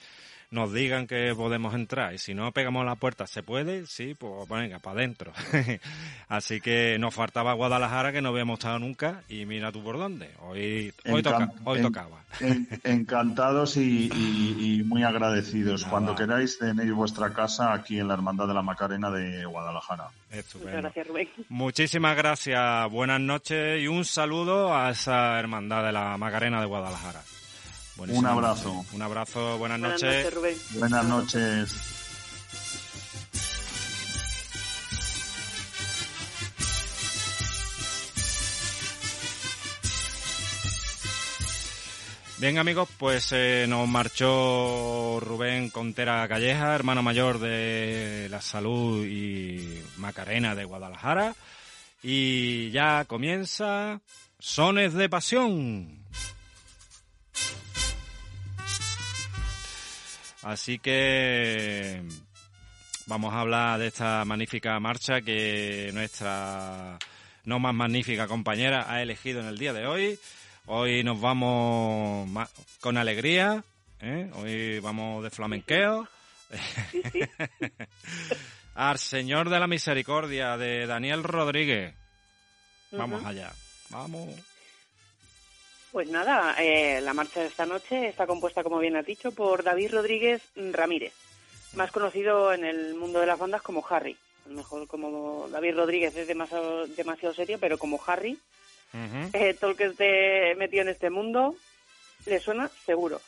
[0.53, 3.87] nos digan que podemos entrar y si no pegamos la puerta, ¿se puede?
[3.87, 5.33] Sí, pues venga, para adentro.
[6.29, 10.29] Así que nos faltaba Guadalajara que no habíamos estado nunca y mira tú por dónde.
[10.41, 11.23] Hoy, hoy,
[11.65, 12.23] hoy tocaba.
[12.83, 15.85] encantados y, muy agradecidos.
[15.85, 20.09] Cuando queráis tenéis vuestra casa aquí en la Hermandad de la Macarena de Guadalajara.
[20.31, 21.29] Muchas gracias, Rubén.
[21.49, 27.21] Muchísimas gracias, buenas noches y un saludo a esa Hermandad de la Macarena de Guadalajara.
[27.97, 28.85] Un abrazo.
[28.93, 30.33] Un abrazo, buenas, noches.
[30.77, 31.75] Buenas noches.
[42.39, 49.81] Bien amigos, pues eh, nos marchó Rubén Contera Calleja, hermano mayor de la salud y
[49.95, 51.35] Macarena de Guadalajara.
[52.01, 54.01] Y ya comienza
[54.39, 56.02] Sones de Pasión.
[60.43, 62.03] Así que
[63.05, 66.99] vamos a hablar de esta magnífica marcha que nuestra
[67.45, 70.19] no más magnífica compañera ha elegido en el día de hoy.
[70.65, 72.29] Hoy nos vamos
[72.81, 73.63] con alegría,
[74.01, 74.29] ¿eh?
[74.33, 76.07] hoy vamos de flamenqueo.
[78.75, 81.93] Al Señor de la Misericordia de Daniel Rodríguez.
[82.91, 83.53] Vamos allá,
[83.89, 84.29] vamos.
[85.93, 89.63] Pues nada, eh, la marcha de esta noche está compuesta, como bien has dicho, por
[89.63, 91.13] David Rodríguez Ramírez,
[91.75, 94.17] más conocido en el mundo de las bandas como Harry.
[94.47, 98.39] A lo mejor como David Rodríguez es demasiado, demasiado serio, pero como Harry,
[99.33, 101.55] eh, todo el que esté metido en este mundo
[102.25, 103.21] le suena seguro.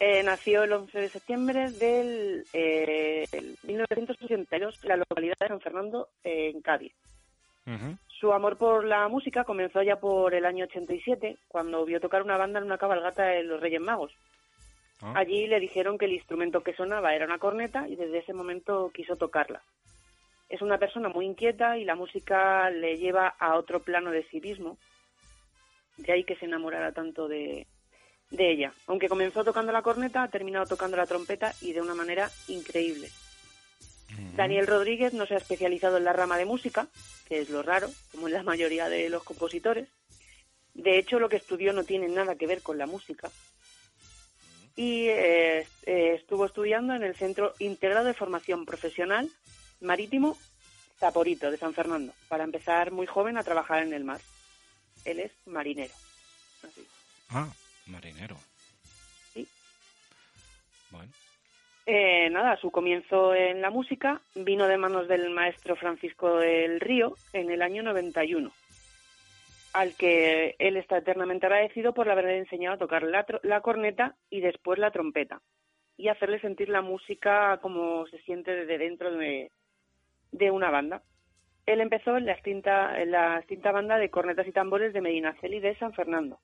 [0.00, 2.44] Eh, nació el 11 de septiembre del
[3.62, 6.92] 1982 en la localidad de San Fernando, en Cádiz.
[8.18, 12.36] Su amor por la música comenzó ya por el año 87, cuando vio tocar una
[12.36, 14.12] banda en una cabalgata de los Reyes Magos.
[15.02, 15.12] Ah.
[15.14, 18.90] Allí le dijeron que el instrumento que sonaba era una corneta y desde ese momento
[18.92, 19.62] quiso tocarla.
[20.48, 24.40] Es una persona muy inquieta y la música le lleva a otro plano de sí
[24.40, 24.78] mismo.
[25.96, 27.68] De ahí que se enamorara tanto de,
[28.30, 28.72] de ella.
[28.88, 33.10] Aunque comenzó tocando la corneta, ha terminado tocando la trompeta y de una manera increíble.
[34.36, 36.88] Daniel Rodríguez no se ha especializado en la rama de música,
[37.26, 39.88] que es lo raro, como en la mayoría de los compositores.
[40.74, 43.30] De hecho, lo que estudió no tiene nada que ver con la música.
[44.76, 49.28] Y eh, eh, estuvo estudiando en el Centro Integrado de Formación Profesional
[49.80, 50.38] Marítimo
[50.98, 54.20] Zaporito de San Fernando, para empezar muy joven a trabajar en el mar.
[55.04, 55.94] Él es marinero.
[57.30, 57.48] Ah,
[57.86, 58.36] marinero.
[59.32, 59.46] Sí.
[60.90, 61.12] Bueno.
[61.90, 67.14] Eh, nada, su comienzo en la música vino de manos del maestro Francisco del Río
[67.32, 68.52] en el año 91,
[69.72, 74.78] al que él está eternamente agradecido por haberle enseñado a tocar la, corneta y después
[74.78, 75.40] la trompeta,
[75.96, 79.50] y hacerle sentir la música como se siente desde dentro de,
[80.50, 81.00] una banda.
[81.64, 85.58] Él empezó en la, extinta, en la extinta banda de cornetas y tambores de Medinaceli
[85.58, 86.38] de San Fernando,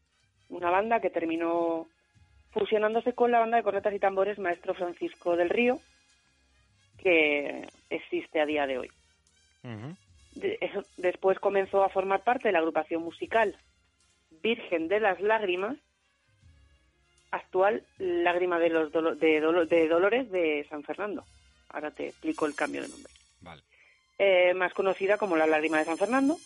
[0.48, 1.86] una banda que terminó
[2.54, 5.80] fusionándose con la banda de cornetas y tambores Maestro Francisco del Río,
[6.98, 8.90] que existe a día de hoy.
[10.96, 13.56] después comenzó a formar parte de la agrupación musical
[14.42, 15.76] Virgen de las Lágrimas,
[17.30, 19.40] actual Lágrima de, los de,
[19.88, 21.24] Dolores de San Fernando.
[21.70, 23.12] Ahora te explico el cambio de nombre.
[24.18, 26.38] eh, más conocida como La Lágrima de San Fernando,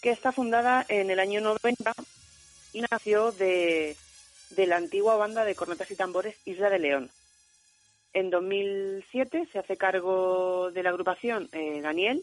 [0.00, 1.92] que está fundada en el año 90
[2.72, 3.96] y nació de,
[4.56, 7.10] la antigua banda de cornetas y tambores Isla de León.
[8.12, 12.22] En 2007 se hace cargo de la agrupación eh, Daniel,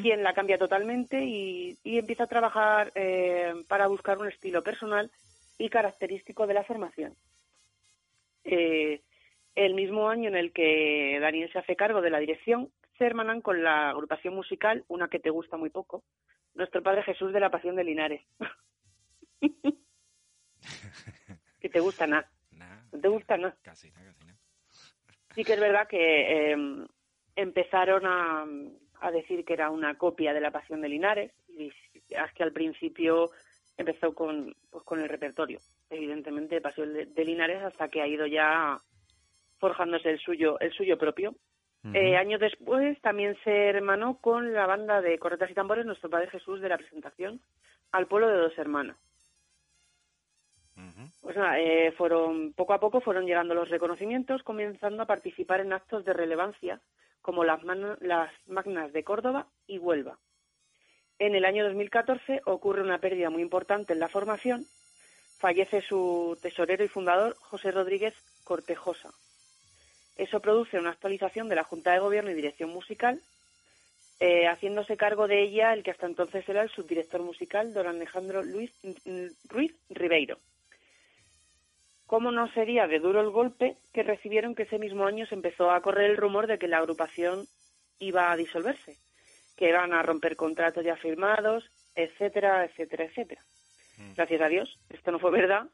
[0.00, 5.10] quien la cambia totalmente y, empieza a trabajar eh, para buscar un estilo personal
[5.58, 7.14] y característico de la formación.
[8.44, 9.02] Eh,
[9.54, 13.42] el mismo año en el que Daniel se hace cargo de la dirección, se hermanan
[13.42, 16.02] con la agrupación musical, una que te gusta muy poco,
[16.54, 18.22] Nuestro Padre Jesús de la Pasión de Linares.
[21.60, 22.30] que te gusta nada.
[22.92, 23.56] No te gusta nada.
[23.62, 24.14] Casi, casi nada.
[25.34, 26.86] Sí que es verdad que em,
[27.36, 28.44] empezaron a,
[29.00, 32.52] a decir que era una copia de la Pasión de Linares y es que al
[32.52, 33.30] principio
[33.76, 38.78] empezó con, pues, con el repertorio, evidentemente Pasión de, Linares hasta que ha ido ya
[39.58, 41.34] forjándose el suyo, el suyo propio.
[41.94, 46.28] Eh, años después también se hermanó con la banda de corretas y tambores Nuestro Padre
[46.28, 47.40] Jesús de la presentación
[47.92, 48.96] al pueblo de dos hermanas.
[51.20, 56.04] Pues eh, fueron, poco a poco fueron llegando los reconocimientos, comenzando a participar en actos
[56.04, 56.80] de relevancia
[57.20, 57.60] como las,
[58.46, 60.18] Magnas de Córdoba y Huelva.
[61.18, 64.64] En el año 2014 ocurre una pérdida muy importante en la formación.
[65.38, 68.14] Fallece su tesorero y fundador, José Rodríguez
[68.44, 69.10] Cortejosa.
[70.16, 73.20] Eso produce una actualización de la Junta de Gobierno y Dirección Musical,
[74.20, 78.42] eh, haciéndose cargo de ella el que hasta entonces era el subdirector musical, don Alejandro
[78.42, 78.72] Luis
[79.48, 80.38] Ruiz Ribeiro.
[82.08, 85.70] ¿Cómo no sería de duro el golpe que recibieron que ese mismo año se empezó
[85.70, 87.46] a correr el rumor de que la agrupación
[88.00, 88.96] iba a disolverse,
[89.56, 93.42] que iban a romper contratos ya firmados, etcétera, etcétera, etcétera?
[93.98, 94.14] Mm.
[94.14, 95.68] Gracias a Dios, esto no fue verdad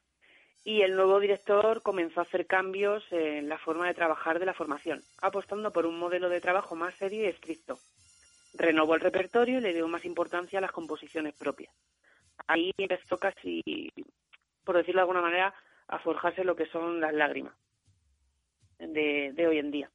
[0.64, 4.54] y el nuevo director comenzó a hacer cambios en la forma de trabajar de la
[4.54, 7.78] formación, apostando por un modelo de trabajo más serio y estricto.
[8.54, 11.72] Renovó el repertorio y le dio más importancia a las composiciones propias.
[12.48, 13.62] Ahí empezó casi,
[14.64, 15.54] por decirlo de alguna manera,
[15.88, 17.54] a forjarse lo que son las lágrimas
[18.78, 19.90] de, hoy en día.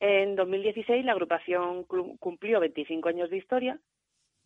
[0.00, 3.78] En 2016 la agrupación cumplió 25 años de historia,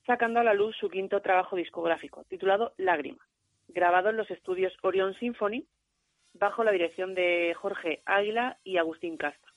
[0.07, 3.27] sacando a la luz su quinto trabajo discográfico, titulado Lágrimas,
[3.69, 5.67] grabado en los estudios Orion Symphony,
[6.35, 9.53] bajo la dirección de Jorge Águila y Agustín Castro.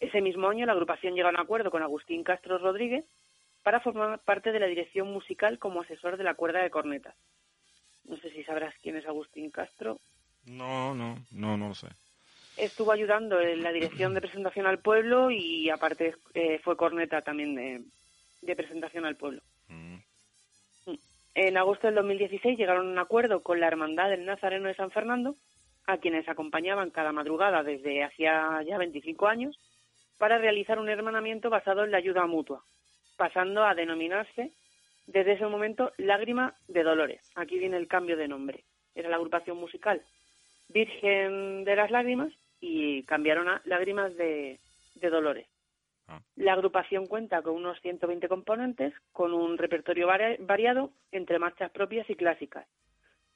[0.00, 3.04] Ese mismo año la agrupación llega a un acuerdo con Agustín Castro Rodríguez
[3.62, 7.16] para formar parte de la dirección musical como asesor de la cuerda de cornetas.
[8.08, 10.00] No sé si sabrás quién es Agustín Castro.
[10.44, 11.88] No, no, no, no lo sé.
[12.56, 17.54] Estuvo ayudando en la dirección de presentación al pueblo y aparte eh, fue corneta también
[18.42, 19.42] de, presentación al pueblo.
[19.68, 19.96] Mm.
[20.86, 20.98] Mm.
[21.34, 24.90] En agosto del 2016 llegaron a un acuerdo con la Hermandad del Nazareno de San
[24.90, 25.36] Fernando,
[25.86, 29.58] a quienes acompañaban cada madrugada desde hacía ya 25 años,
[30.18, 32.64] para realizar un hermanamiento basado en la ayuda mutua,
[33.16, 34.52] pasando a denominarse
[35.08, 37.20] desde ese momento Lágrima de Dolores.
[37.34, 38.64] Aquí viene el cambio de nombre.
[38.94, 40.02] Era la agrupación musical
[40.68, 44.60] Virgen de las Lágrimas y cambiaron a Lágrimas de,
[45.00, 45.46] Dolores.
[46.08, 46.20] Ah.
[46.36, 50.06] La agrupación cuenta con unos 120 componentes, con un repertorio
[50.40, 52.66] variado entre marchas propias y clásicas.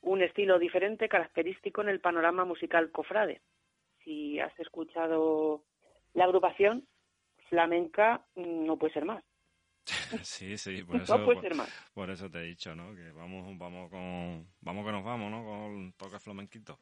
[0.02, 3.40] Un estilo diferente característico en el panorama musical cofrade.
[4.04, 5.62] Si has escuchado
[6.12, 6.86] la agrupación,
[7.48, 9.24] flamenca mm, no puede ser más.
[10.22, 11.24] Sí, sí, por eso,
[11.94, 12.94] por, eso te he dicho, ¿no?
[12.94, 15.44] Que vamos, vamos con, vamos que nos vamos, ¿no?
[15.44, 16.78] Con toque flamenquito.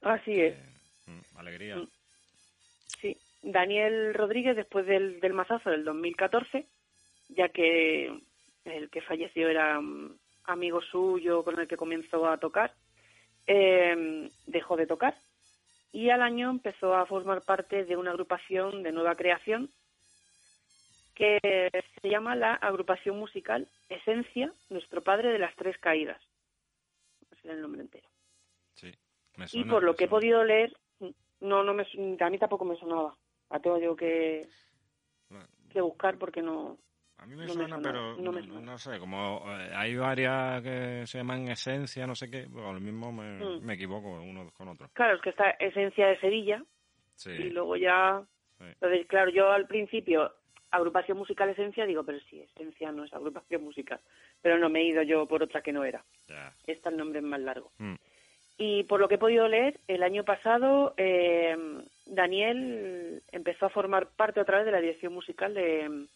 [0.00, 0.56] Así es.
[1.06, 1.76] Mm, alegría.
[1.76, 1.88] Mm.
[3.00, 6.66] Sí, Daniel Rodríguez después del, del mazazo del 2014,
[7.28, 8.20] ya que
[8.64, 12.72] el que falleció era mm, amigo suyo con el que comenzó a tocar,
[13.46, 15.16] eh, dejó de tocar
[15.92, 19.70] y al año empezó a formar parte de una agrupación de nueva creación
[21.22, 26.20] que se llama la agrupación musical Esencia, Nuestro Padre de las Tres Caídas.
[27.30, 28.08] Ese es el nombre entero.
[28.74, 28.92] Sí,
[29.52, 30.76] y por lo que he podido leer,
[31.38, 31.86] no, no me,
[32.18, 33.16] a mí tampoco me sonaba.
[33.50, 34.48] La tengo yo que,
[35.70, 36.78] que buscar porque no.
[37.18, 42.04] A mí me, suena, pero no, sé, como eh, hay varias que se llaman esencia,
[42.04, 43.64] no sé qué, pues lo mismo me, mm.
[43.64, 44.90] me, equivoco uno con otro.
[44.92, 46.64] Claro, es que está esencia de Sevilla
[47.26, 48.26] y luego ya...
[48.58, 50.32] Entonces, claro, yo al principio
[50.72, 54.00] agrupación musical esencia, digo, pero sí, esencia no es agrupación musical.
[54.40, 56.02] Pero no me he ido yo por otra que no era.
[56.66, 57.70] Este el nombre es más largo.
[57.78, 57.94] Mm.
[58.58, 61.56] Y por lo que he podido leer, el año pasado eh,
[62.06, 66.06] Daniel empezó a formar parte otra vez de la dirección musical de,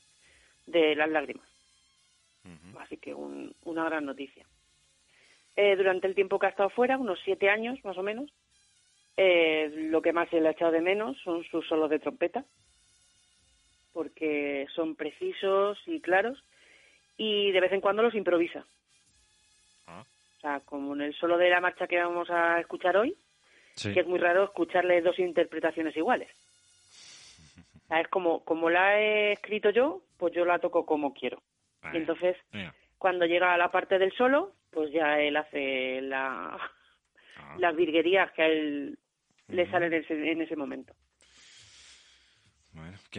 [0.67, 1.47] de Las Lágrimas.
[2.79, 4.47] Así que una gran noticia.
[5.57, 8.31] Eh, durante el tiempo que ha estado fuera, unos siete años más o menos,
[9.17, 12.45] eh, lo que más se le ha echado de menos son sus solos de trompeta
[14.75, 16.43] son precisos y claros
[17.17, 18.65] y de vez en cuando los improvisa.
[19.87, 20.05] Ah.
[20.37, 23.17] O sea, como en el solo de la marcha que vamos a escuchar hoy,
[23.83, 26.29] que es muy raro escucharle dos interpretaciones iguales.
[27.77, 31.41] O sea, es como, como la he escrito yo, pues yo la toco como quiero.
[31.93, 32.37] y entonces,
[32.99, 36.59] cuando llega a la parte del solo, pues ya él hace la,
[37.37, 37.57] ah.
[37.59, 38.99] las virguerías que a él
[39.47, 40.95] le salen en ese, en ese momento.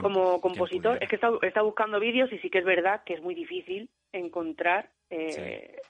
[0.01, 3.21] Como compositor, es que he estado, buscando vídeos y sí que es verdad que es
[3.21, 5.81] muy difícil encontrar eh,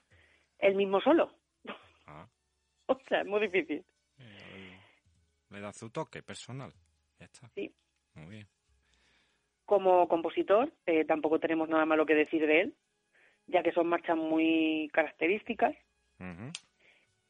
[0.59, 1.31] el mismo solo.
[2.05, 2.27] Ah.
[2.87, 3.83] o sea, es muy difícil.
[4.19, 4.77] Eh,
[5.49, 6.71] le da su toque personal.
[7.19, 7.49] Ya está.
[7.55, 7.73] Sí.
[8.13, 8.47] Muy bien.
[9.65, 12.75] Como compositor, eh, tampoco tenemos nada malo que decir de él,
[13.47, 15.75] ya que son marchas muy características.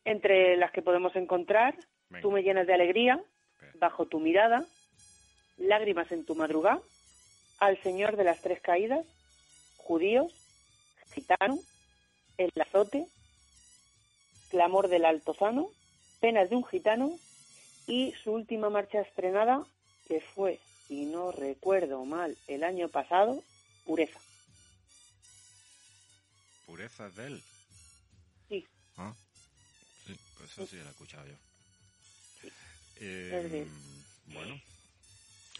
[0.06, 1.76] Entre las que podemos encontrar,
[2.22, 3.22] Tú me llenas de alegría,
[3.80, 4.66] bajo tu mirada,
[5.58, 6.82] lágrimas en tu madrugada,
[7.60, 9.06] al Señor de las Tres Caídas,
[9.78, 10.32] judíos,
[11.14, 11.60] gitano,
[12.38, 13.08] el azote,
[14.50, 15.70] clamor del altozano,
[16.20, 17.18] penas de un gitano
[17.88, 19.66] y su última marcha estrenada,
[20.08, 23.44] que fue, si no recuerdo mal, el año pasado,
[23.86, 24.20] Pureza.
[26.66, 27.44] ¿Pureza de él?
[28.50, 28.66] Sí.
[28.98, 29.14] Ah,
[30.06, 31.36] sí, pues eso sí lo he escuchado yo.
[33.00, 33.66] Eh,
[34.28, 34.60] bueno.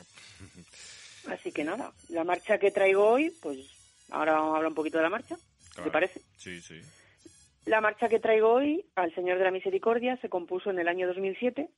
[1.28, 3.58] Así que nada, la marcha que traigo hoy, pues
[4.10, 5.36] ahora vamos a hablar un poquito de la marcha,
[5.84, 6.22] ¿te parece?
[6.38, 6.82] Sí, sí.
[7.66, 11.06] La marcha que traigo hoy, al Señor de la Misericordia, se compuso en el año
[11.08, 11.70] 2007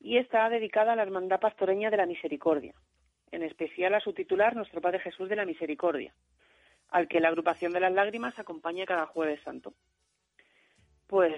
[0.00, 2.74] y está dedicada a la Hermandad Pastoreña de la Misericordia,
[3.32, 6.14] en especial a su titular, Nuestro Padre Jesús de la Misericordia,
[6.88, 9.74] al que la agrupación de las lágrimas acompaña cada jueves santo.
[11.06, 11.34] Pues,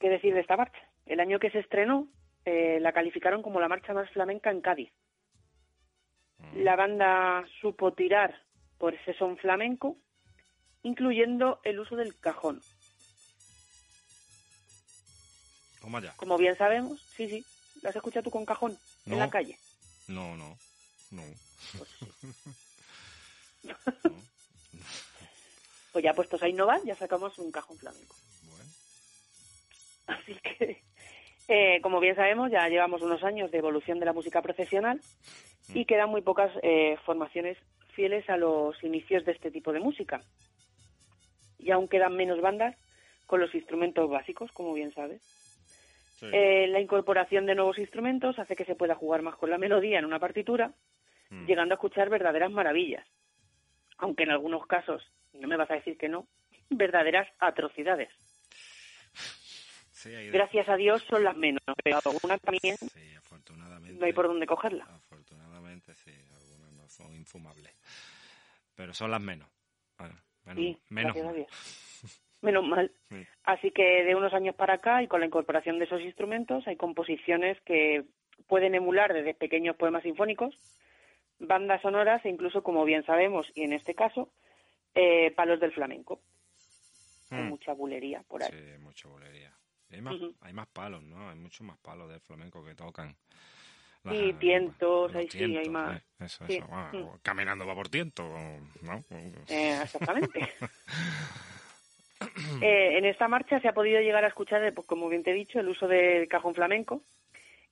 [0.00, 0.80] ¿qué decir de esta marcha?
[1.04, 2.08] El año que se estrenó
[2.44, 4.90] eh, la calificaron como la marcha más flamenca en Cádiz.
[6.54, 8.42] La banda supo tirar
[8.78, 9.96] por ese son flamenco,
[10.82, 12.60] incluyendo el uso del cajón.
[16.16, 17.44] Como bien sabemos, sí, sí.
[17.82, 19.58] ¿Las escuchado tú con cajón en la calle?
[20.06, 20.56] No, no,
[21.10, 21.22] no.
[21.78, 21.90] Pues,
[25.92, 28.14] pues ya puestos a innovar, ya sacamos un cajón flamenco.
[28.48, 28.70] Bueno.
[30.06, 30.82] Así que
[31.48, 35.00] eh, como bien sabemos, ya llevamos unos años de evolución de la música profesional
[35.74, 37.58] y quedan muy pocas eh, formaciones
[37.94, 40.20] fieles a los inicios de este tipo de música.
[41.58, 42.76] Y aún quedan menos bandas
[43.26, 45.20] con los instrumentos básicos, como bien sabes.
[46.32, 49.98] Eh, la incorporación de nuevos instrumentos hace que se pueda jugar más con la melodía
[49.98, 50.72] en una partitura,
[51.30, 51.46] mm.
[51.46, 53.06] llegando a escuchar verdaderas maravillas.
[53.98, 56.26] Aunque en algunos casos, no me vas a decir que no,
[56.70, 58.10] verdaderas atrocidades.
[60.04, 64.46] Gracias a Dios son las menos, pero algunas también sí, afortunadamente, no hay por dónde
[64.46, 64.84] cogerla.
[64.84, 67.72] Afortunadamente sí, algunas no son infumables,
[68.74, 69.48] pero son las menos.
[70.44, 71.46] menos sí, menos mal.
[72.40, 72.92] Menos mal.
[73.44, 76.76] Así que de unos años para acá y con la incorporación de esos instrumentos hay
[76.76, 78.04] composiciones que
[78.48, 80.58] pueden emular desde pequeños poemas sinfónicos,
[81.38, 84.32] bandas sonoras e incluso, como bien sabemos, y en este caso,
[84.94, 86.20] eh, palos del flamenco.
[87.30, 87.48] Hay hmm.
[87.48, 88.50] mucha bulería por ahí.
[88.50, 89.52] Sí, mucha bulería.
[89.92, 91.28] Hay más, palos, ¿no?
[91.28, 93.14] Hay muchos más palos del flamenco que tocan.
[94.08, 95.98] sí, tientos, ahí sí, hay más.
[95.98, 97.18] Eh, eso, eso.
[97.22, 98.22] Caminando va por tiento,
[98.82, 99.04] ¿no?
[99.48, 100.48] Eh, exactamente.
[102.60, 105.34] Eh, en esta marcha se ha podido llegar a escuchar, pues, como bien te he
[105.34, 107.02] dicho, el uso del cajón flamenco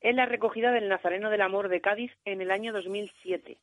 [0.01, 3.59] en la recogida del Nazareno del Amor de Cádiz en el año 2007.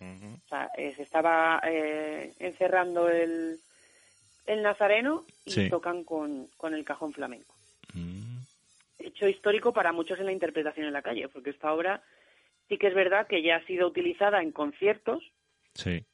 [0.00, 3.58] o sea, se estaba encerrando el,
[4.46, 7.54] el nazareno y tocan con, el cajón flamenco.
[7.94, 8.38] Mm.
[8.98, 12.02] Hecho histórico para muchos en la interpretación en la calle, porque esta obra
[12.68, 15.22] sí que es verdad que ya ha sido utilizada en conciertos.
[15.74, 16.04] Sí.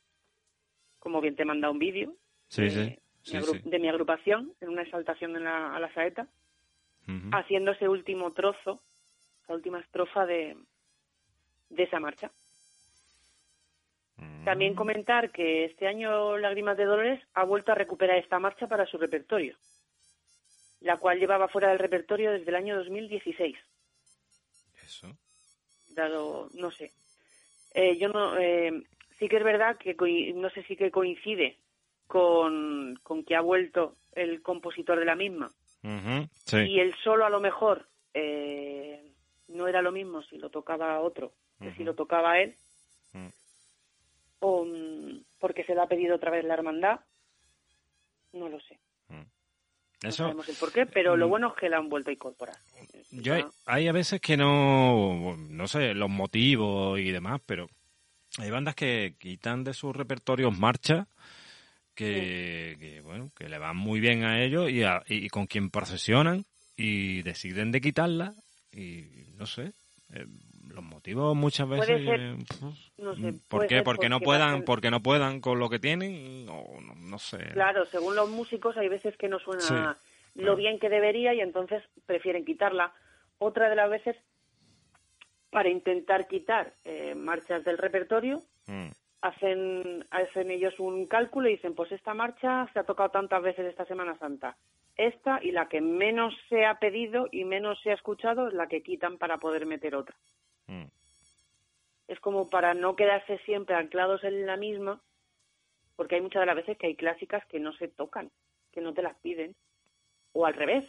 [0.99, 2.15] Como bien te manda un vídeo.
[2.57, 6.27] de, mi agrupación, en una exaltación a la saeta,
[7.33, 8.81] haciendo ese último trozo,
[9.49, 10.57] la última estrofa de,
[11.71, 12.31] de esa marcha.
[14.45, 18.87] También comentar que este año Lágrimas de Dolores ha vuelto a recuperar esta marcha para
[18.87, 19.57] su repertorio,
[20.81, 23.57] la cual llevaba fuera del repertorio desde el año 2016.
[24.85, 25.17] ¿Eso?
[25.91, 26.93] Dado, no sé.
[27.75, 28.83] Eh, yo no, eh,
[29.19, 29.95] sí que es verdad que
[30.35, 31.57] no sé si que coincide
[32.09, 35.53] con, que ha vuelto el compositor de la misma.
[35.85, 39.13] Y el solo a lo mejor eh,
[39.49, 42.55] no era lo mismo si lo tocaba otro que si lo tocaba él
[44.43, 47.01] o mm, porque se le ha pedido otra vez la hermandad.
[48.33, 48.79] No lo sé.
[49.09, 49.23] Mm.
[50.05, 51.31] No sabemos el por qué, pero lo mm.
[51.31, 52.57] bueno es que la han vuelto a incorporar.
[53.11, 53.35] Yo
[53.67, 57.69] hay, a veces que no, no sé, los motivos y demás, pero
[58.39, 61.07] hay bandas que quitan de sus repertorios marchas
[61.95, 66.45] que, bueno, que le van muy bien a ellos y, y con quien procesionan
[66.77, 68.35] y deciden de quitarla
[68.73, 69.05] y
[69.37, 69.73] no sé,
[70.15, 70.27] eh,
[70.73, 72.37] los motivos muchas veces eh,
[72.99, 73.83] no sé, ¿por qué?
[73.83, 76.65] porque, no puedan porque no puedan con lo que tienen no,
[76.97, 79.99] no, sé claro según los músicos hay veces que no suena
[80.35, 82.93] lo bien que debería y entonces prefieren quitarla
[83.39, 84.17] otra de las veces
[85.51, 88.89] para intentar quitar eh, marchas del repertorio mm.
[89.21, 93.67] hacen hacen ellos un cálculo y dicen pues esta marcha se ha tocado tantas veces
[93.67, 94.57] esta Semana Santa
[94.97, 98.67] esta y la que menos se ha pedido y menos se ha escuchado es la
[98.69, 100.15] que quitan para poder meter otra.
[100.67, 100.85] Mm.
[102.09, 105.01] Es como para no quedarse siempre anclados en la misma,
[105.97, 108.31] porque hay muchas de las veces que hay clásicas que no se tocan,
[108.73, 109.55] que no te las piden,
[110.33, 110.85] o al revés.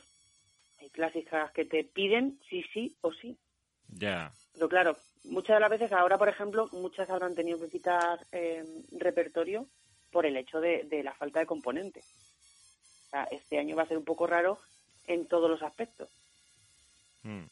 [0.79, 3.37] Hay clásicas que te piden sí, sí o sí.
[3.87, 4.31] Ya.
[4.53, 8.63] Pero claro, muchas de las veces ahora, por ejemplo, muchas habrán tenido que quitar eh,
[8.91, 9.67] repertorio
[10.11, 12.05] por el hecho de, de la falta de componentes
[13.31, 14.59] este año va a ser un poco raro
[15.05, 16.09] en todos los aspectos.
[17.23, 17.43] Mm.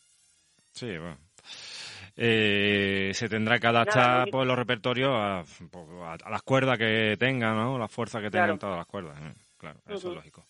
[0.73, 1.17] Sí, bueno.
[2.23, 5.43] Eh, se tendrá que adaptar por los repertorios a,
[6.29, 7.79] las cuerdas que tengan, ¿no?
[7.79, 9.17] La fuerza que tengan todas las cuerdas.
[9.19, 9.33] ¿eh?
[9.57, 10.43] Claro, eso es lógico.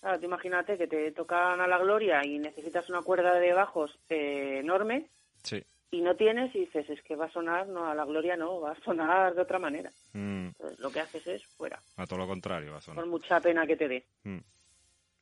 [0.00, 3.98] Claro, tú imagínate que te tocan a la gloria y necesitas una cuerda de bajos
[4.08, 5.06] eh, enorme.
[5.42, 5.60] Sí.
[5.90, 8.60] Y no tienes y dices, es que va a sonar, no, a la gloria no,
[8.60, 9.90] va a sonar de otra manera.
[10.12, 10.50] Mm.
[10.78, 11.80] lo que haces es fuera.
[11.96, 13.02] A todo lo contrario va a sonar.
[13.02, 14.04] Por mucha pena que te dé.
[14.22, 14.38] Mm.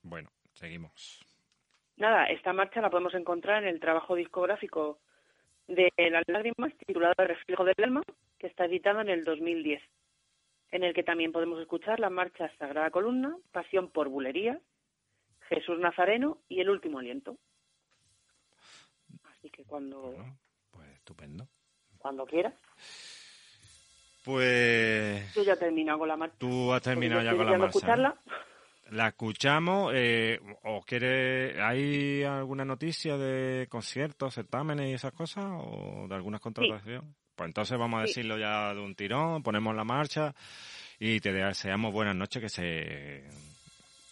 [0.03, 1.24] Bueno, seguimos.
[1.97, 4.99] Nada, esta marcha la podemos encontrar en el trabajo discográfico
[5.69, 8.03] de Las Lágrimas, titulado El Reflejo del Alma,
[8.39, 9.83] que está editado en el 2010,
[10.73, 14.61] en el que también podemos escuchar las marchas Sagrada Columna, Pasión por Bulería,
[15.49, 17.37] Jesús Nazareno y El Último Aliento.
[19.25, 20.14] Así que cuando...
[20.71, 21.47] pues estupendo.
[21.99, 22.55] Cuando quieras.
[24.25, 25.35] Pues...
[25.35, 26.37] Yo ya he terminado con la marcha.
[26.39, 27.79] Tú has terminado ya con la marcha.
[27.79, 28.16] escucharla.
[28.91, 29.93] La escuchamos.
[29.95, 35.45] Eh, ¿Os quiere, hay alguna noticia de conciertos, certámenes y esas cosas?
[35.47, 37.03] ¿O de algunas contrataciones?
[37.34, 40.34] Pues entonces vamos a decirlo ya de un tirón, ponemos la marcha
[40.99, 43.24] y te deseamos buenas noches, que se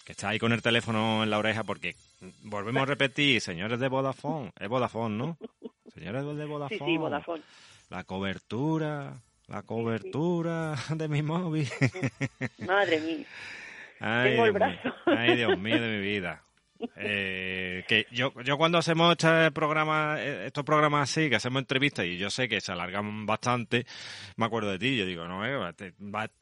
[0.05, 1.97] que está ahí con el teléfono en la oreja porque
[2.45, 5.39] volvemos a repetir, señores de Vodafone, es Vodafone, ¿no?
[5.95, 6.93] Señores de Vodafone.
[6.93, 7.43] Sí, Vodafone.
[7.89, 11.69] La cobertura, la cobertura de mi móvil.
[12.59, 13.27] Madre mía.
[14.01, 14.95] Ay, Tengo el brazo.
[15.07, 16.43] Ay, Dios mío de mi vida.
[16.97, 22.19] Eh, que yo, yo cuando hacemos este programa, estos programas así, que hacemos entrevistas y
[22.19, 23.87] yo sé que se alargan bastante,
[24.37, 24.97] me acuerdo de ti.
[24.97, 25.73] Yo digo, no, eh,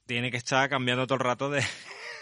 [0.06, 1.62] tiene que estar cambiando todo el rato de.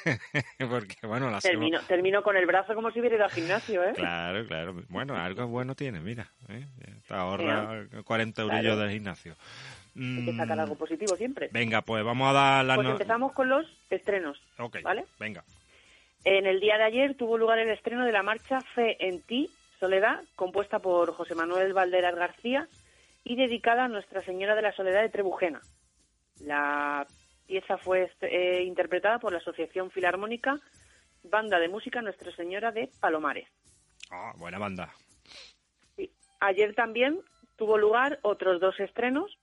[0.59, 3.93] Porque, bueno, la termino, termino con el brazo como si hubiera ido al gimnasio, ¿eh?
[3.95, 4.75] Claro, claro.
[4.89, 6.33] Bueno, algo bueno tiene, mira.
[6.49, 6.67] ¿eh?
[7.07, 9.37] Te ahorra 40 eurillos del gimnasio.
[9.95, 11.49] Hay que sacar algo positivo siempre.
[11.53, 12.75] Venga, pues vamos a dar la...
[12.77, 14.41] Pues empezamos con los estrenos.
[14.59, 15.05] Ok, ¿vale?
[15.19, 15.45] venga.
[16.25, 19.51] En el día de ayer tuvo lugar el estreno de la marcha Fe en ti,
[19.81, 22.69] Soledad, compuesta por José Manuel Valderas García
[23.25, 25.61] y dedicada a Nuestra Señora de la Soledad de Trebujena.
[26.41, 27.07] La
[27.47, 30.59] pieza fue eh, interpretada por la Asociación Filarmónica
[31.25, 33.49] Banda de Música Nuestra Señora de Palomares.
[34.11, 34.93] Ah, buena banda.
[36.41, 37.21] Ayer también
[37.57, 39.39] tuvo lugar otros dos estrenos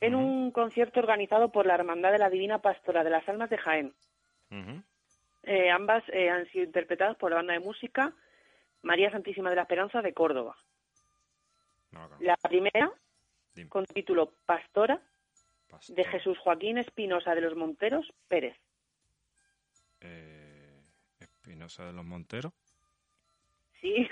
[0.00, 3.58] en un concierto organizado por la Hermandad de la Divina Pastora de las Almas de
[3.58, 3.94] Jaén.
[5.42, 8.12] Eh, ambas eh, han sido interpretadas por la banda de música
[8.82, 10.56] María Santísima de la Esperanza de Córdoba.
[12.20, 12.92] La primera,
[13.68, 15.00] con título Pastora,
[15.88, 18.56] de Jesús Joaquín Espinosa de los Monteros Pérez.
[20.00, 20.80] Eh,
[21.18, 22.52] ¿Espinosa de los Monteros?
[23.80, 24.08] Sí,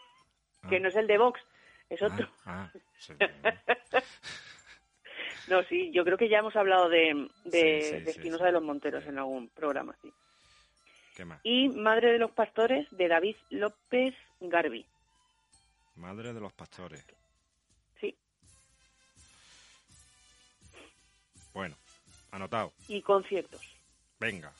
[0.68, 0.80] que ah.
[0.80, 1.40] no es el de Vox,
[1.88, 2.28] es otro.
[2.44, 4.00] Ah, ah,
[5.48, 9.18] No, sí, yo creo que ya hemos hablado de, de, Espinosa de los Monteros en
[9.18, 10.12] algún programa, sí.
[11.16, 11.40] ¿Qué más?
[11.42, 14.86] Y Madre de los Pastores de David López Garbi.
[15.96, 17.04] Madre de los Pastores.
[18.00, 18.14] Sí.
[21.52, 21.76] Bueno,
[22.30, 22.72] anotado.
[22.88, 23.60] Y conciertos.
[24.18, 24.52] Venga.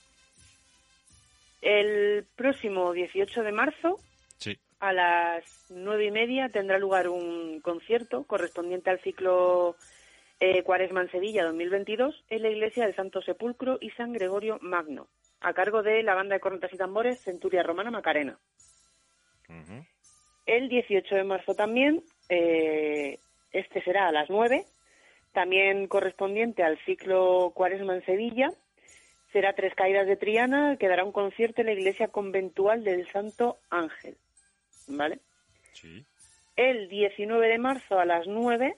[1.62, 4.00] El próximo 18 de marzo,
[4.38, 4.58] sí.
[4.80, 9.76] a las nueve y media, tendrá lugar un concierto correspondiente al ciclo
[10.40, 15.08] eh, Cuaresma en Sevilla 2022 en la iglesia del Santo Sepulcro y San Gregorio Magno,
[15.40, 18.38] a cargo de la banda de cornetas y tambores Centuria Romana Macarena.
[20.46, 23.18] El 18 de marzo también, eh,
[23.52, 24.64] este será a las 9,
[25.32, 28.50] también correspondiente al ciclo Cuaresma en Sevilla,
[29.32, 33.58] será Tres Caídas de Triana, que dará un concierto en la iglesia conventual del Santo
[33.68, 34.16] Ángel.
[34.88, 35.20] ¿Vale?
[35.72, 36.04] Sí.
[36.56, 38.76] El 19 de marzo a las 9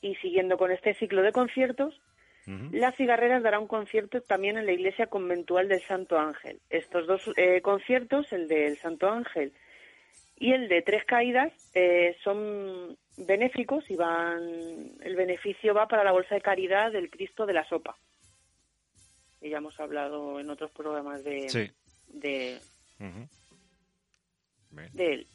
[0.00, 2.00] Y siguiendo con este ciclo de conciertos,
[2.72, 6.58] Las Cigarreras dará un concierto también en la iglesia conventual del Santo Ángel.
[6.70, 9.52] Estos dos eh, conciertos, el del Santo Ángel
[10.36, 14.42] y el de Tres Caídas, eh, son benéficos y van
[15.02, 17.94] el beneficio va para la bolsa de caridad del Cristo de la Sopa.
[19.42, 21.72] ya hemos hablado en otros programas de,
[22.08, 22.58] de,
[24.92, 25.26] de él.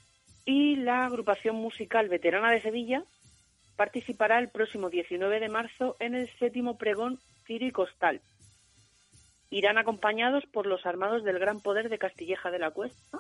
[0.44, 3.04] Y la agrupación musical veterana de Sevilla
[3.76, 8.22] participará el próximo 19 de marzo en el séptimo pregón Ciro y Costal.
[9.50, 13.20] Irán acompañados por los armados del Gran Poder de Castilleja de la Cuesta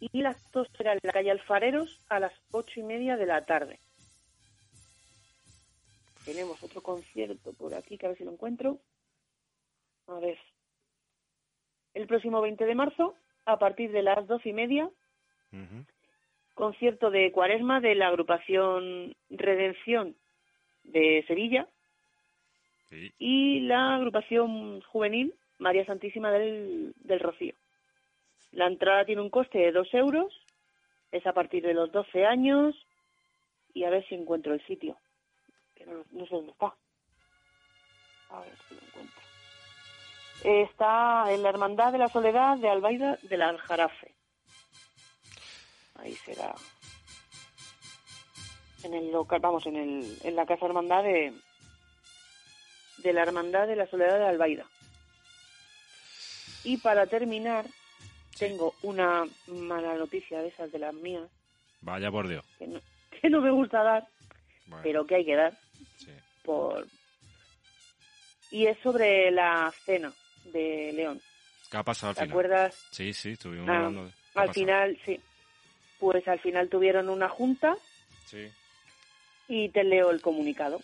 [0.00, 3.44] y las dos serán en la calle Alfareros a las ocho y media de la
[3.44, 3.78] tarde.
[6.24, 8.78] Tenemos otro concierto por aquí, que a ver si lo encuentro.
[10.08, 10.38] A ver.
[11.94, 13.14] El próximo 20 de marzo,
[13.46, 14.90] a partir de las doce y media,
[16.58, 20.16] concierto de cuaresma de la agrupación Redención
[20.82, 21.68] de Sevilla
[23.18, 27.54] y la agrupación juvenil María Santísima del, del Rocío.
[28.50, 30.34] La entrada tiene un coste de dos euros,
[31.12, 32.74] es a partir de los 12 años
[33.72, 34.96] y a ver si encuentro el sitio,
[35.76, 36.74] que no, no sé dónde está.
[38.30, 39.20] A ver si lo encuentro.
[40.42, 44.17] Está en la Hermandad de la Soledad de Albaida del Aljarafe.
[45.98, 46.54] Ahí será.
[48.84, 51.32] En el local, vamos, en, el, en la Casa Hermandad de,
[52.98, 54.66] de la Hermandad de la Soledad de Albaida.
[56.64, 57.66] Y para terminar,
[58.38, 61.28] tengo una mala noticia de esas de las mías.
[61.80, 62.44] Vaya por Dios.
[62.58, 64.06] Que no, me gusta dar,
[64.82, 65.56] pero que hay que dar.
[66.44, 66.86] Por...
[68.50, 70.12] Y es sobre la cena
[70.44, 71.20] de León.
[71.70, 72.32] ¿Qué ha pasado al ¿Te final?
[72.32, 72.88] acuerdas?
[72.92, 74.12] Sí, sí, estuvimos ah, hablando de...
[74.34, 75.20] Al final, sí.
[75.98, 77.76] Pues al final tuvieron una junta.
[78.26, 78.50] Sí.
[79.48, 80.80] Y te leo el comunicado.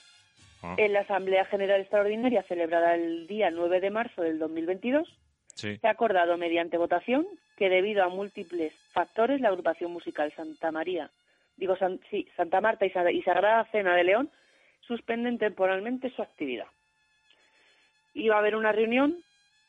[0.62, 0.74] Ah.
[0.78, 5.06] En la Asamblea General Extraordinaria celebrada el día 9 de marzo del 2022,
[5.54, 11.10] se ha acordado mediante votación que debido a múltiples factores la agrupación musical Santa María,
[11.56, 11.76] digo
[12.10, 14.30] sí, Santa Marta y Sagrada Cena de León
[14.80, 16.66] suspenden temporalmente su actividad.
[18.14, 19.22] Iba a haber una reunión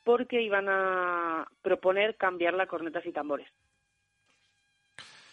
[0.04, 3.48] porque iban a proponer cambiar la cornetas y tambores.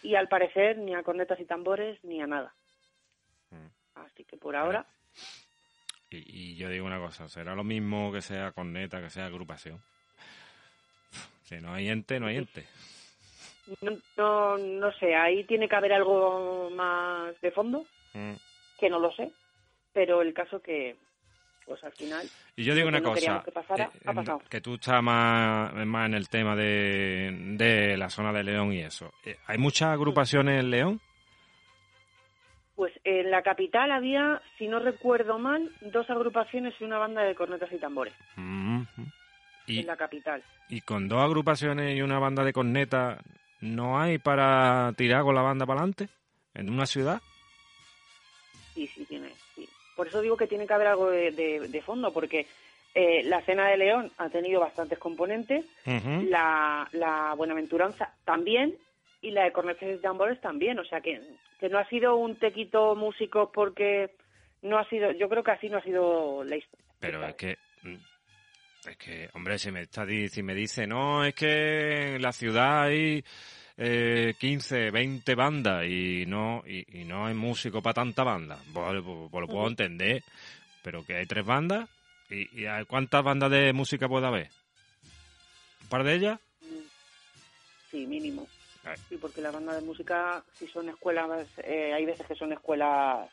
[0.03, 2.53] Y al parecer ni a cornetas y tambores ni a nada.
[3.49, 3.99] Mm.
[4.05, 4.85] Así que por ahora.
[6.09, 9.81] Y, y, yo digo una cosa, será lo mismo que sea corneta, que sea agrupación.
[11.43, 12.65] Si no hay ente, no hay ente.
[14.17, 18.33] No, no, sé, ahí tiene que haber algo más de fondo, mm.
[18.77, 19.31] que no lo sé,
[19.93, 20.97] pero el caso que,
[21.65, 22.27] pues al final...
[22.55, 23.43] Y yo digo una cosa,
[23.75, 28.73] que, que tú estás más, más en el tema de, de la zona de León
[28.73, 29.11] y eso.
[29.25, 31.01] Eh, ¿Hay muchas agrupaciones en León?
[32.75, 37.35] Pues en la capital había, si no recuerdo mal, dos agrupaciones y una banda de
[37.35, 38.13] cornetas y tambores.
[39.67, 40.43] Y, en la capital.
[40.69, 43.19] ¿Y con dos agrupaciones y una banda de cornetas
[43.61, 46.09] no hay para tirar con la banda para adelante
[46.53, 47.21] en una ciudad?
[48.73, 49.12] Sí, sí, tiene.
[49.95, 52.47] Por eso digo que tiene que haber algo de, fondo, porque
[52.95, 58.75] eh, la Cena de León ha tenido bastantes componentes, la, la Buenaventuranza también,
[59.21, 60.77] y la de Cornetas y Tambores también.
[60.79, 61.21] O sea que,
[61.59, 64.11] que no ha sido un tequito músico porque
[64.61, 65.11] no ha sido.
[65.11, 66.85] Yo creo que así no ha sido la historia.
[66.99, 71.33] Pero es que mm, es que, hombre, si me, está, si me dice, no, es
[71.33, 73.23] que en la ciudad hay
[73.77, 79.29] eh, 15, 20 bandas y no, y, no hay músico para tanta banda, pues, pues,
[79.31, 80.23] pues, lo puedo entender,
[80.81, 81.89] pero que hay tres bandas,
[82.29, 84.49] ¿y, cuántas bandas de música puede haber?
[85.81, 86.39] ¿Un par de ellas?
[87.91, 88.47] Sí, mínimo.
[89.07, 93.29] Sí, porque la banda de música, si son escuelas, eh, hay veces que son escuelas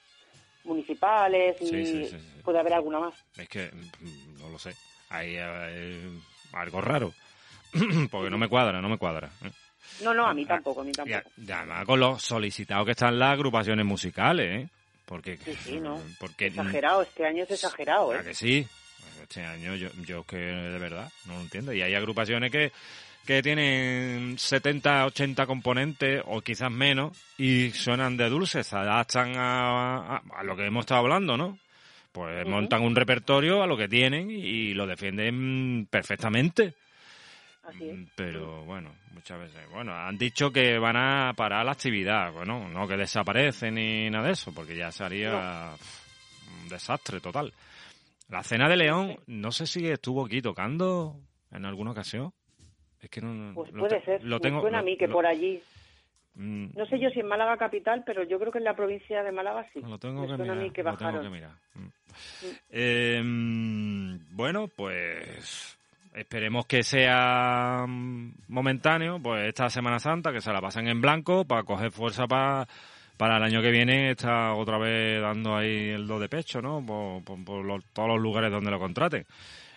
[0.63, 2.09] municipales y
[2.43, 3.15] puede haber alguna más.
[3.37, 4.75] Es que mm, no lo sé
[5.11, 6.21] hay eh,
[6.53, 7.13] algo raro.
[8.11, 9.31] Porque no me cuadra, no me cuadra.
[9.45, 9.51] ¿eh?
[10.03, 11.31] No, no, a mí tampoco, a mí tampoco.
[11.37, 14.69] Y además con los solicitados que están las agrupaciones musicales, ¿eh?
[15.05, 16.01] Porque, sí, sí, ¿no?
[16.21, 18.23] Porque, exagerado, este año es exagerado, ¿eh?
[18.23, 18.67] que sí?
[19.21, 21.73] Este año yo, yo que de verdad no lo entiendo.
[21.73, 22.71] Y hay agrupaciones que,
[23.27, 30.17] que tienen 70, 80 componentes o quizás menos y suenan de dulces, se adaptan a,
[30.17, 31.59] a, lo que hemos estado hablando, ¿no?
[32.13, 36.75] Pues montan un repertorio a lo que tienen y lo defienden perfectamente.
[37.79, 39.69] Mm, pero bueno, muchas veces.
[39.71, 42.33] Bueno, han dicho que van a parar la actividad.
[42.33, 45.75] Bueno, no que desaparecen ni nada de eso, porque ya sería
[46.63, 47.53] un desastre total.
[48.29, 51.17] La cena de León, no sé si estuvo aquí tocando
[51.51, 52.33] en alguna ocasión.
[53.01, 53.55] Es que no.
[53.55, 54.23] Pues puede ser.
[54.25, 55.63] Lo tengo, suena a mí que por allí.
[56.35, 56.69] Mm.
[56.77, 59.33] No sé yo si en Málaga capital, pero yo creo que en la provincia de
[59.33, 59.81] Málaga sí.
[59.81, 60.37] Lo tengo, que
[61.29, 61.57] mirar,
[64.33, 65.80] bueno, pues
[66.15, 67.85] esperemos que sea
[68.49, 72.67] momentáneo, pues esta Semana Santa, que se la pasen en blanco para coger fuerza para
[73.21, 76.83] para el año que viene está otra vez dando ahí el do de pecho, ¿no?
[76.83, 77.23] Por,
[77.93, 79.27] todos los lugares donde lo contraten.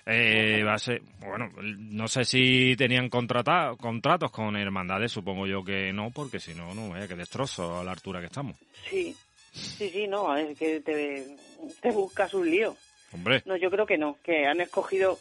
[0.05, 5.91] Eh, va a ser, bueno, no sé si tenían contratos con hermandades, supongo yo que
[5.91, 8.55] no, porque si no, no, vaya que destrozo a la altura que estamos.
[8.89, 9.13] Sí,
[9.51, 11.35] sí, sí, no, es que te,
[11.81, 12.77] te buscas un lío.
[13.11, 13.43] Hombre.
[13.45, 15.19] No, yo creo que no, que han escogido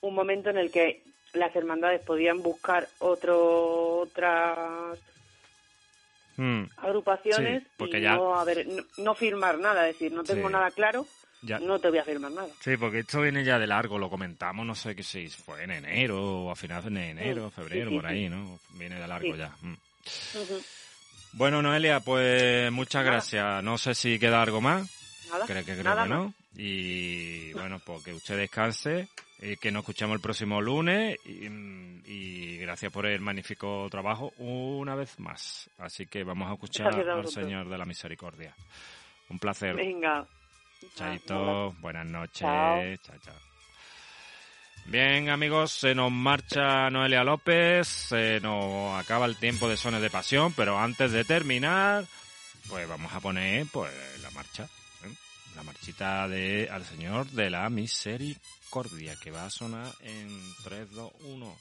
[0.00, 4.98] un momento en el que las hermandades podían buscar otro, otras
[6.36, 6.64] hmm.
[6.78, 11.06] agrupaciones y no, firmar nada, es decir, no tengo nada claro,
[11.42, 12.48] no te voy a firmar nada.
[12.60, 15.70] Sí, porque esto viene ya de largo, lo comentamos, no sé qué si fue en
[15.70, 18.58] enero o a finales de enero, febrero, por ahí, ¿no?
[18.74, 19.54] Viene de largo ya.
[19.62, 19.76] Hmm.
[21.32, 23.62] Bueno, Noelia, pues muchas gracias.
[23.62, 24.90] No sé si queda algo más.
[25.30, 25.46] Nada.
[25.46, 26.34] Creo que creo que no.
[26.56, 29.08] Y bueno, pues que usted descanse
[29.42, 35.18] eh, que nos escuchamos el próximo lunes y, gracias por el magnífico trabajo una vez
[35.18, 35.70] más.
[35.78, 38.54] Así que vamos a escuchar al Señor de la Misericordia.
[39.30, 39.76] Un placer.
[39.76, 40.26] Venga.
[40.94, 42.40] Chaito, buenas noches.
[42.40, 43.16] Chao.
[43.22, 43.34] chao,
[44.86, 50.10] Bien, amigos, se nos marcha Noelia López, se nos acaba el tiempo de Sones de
[50.10, 52.04] Pasión, pero antes de terminar,
[52.68, 54.68] pues vamos a poner pues la marcha.
[55.60, 61.12] La marchita de al Señor de la Misericordia que va a sonar en 3, 2,
[61.20, 61.56] 1.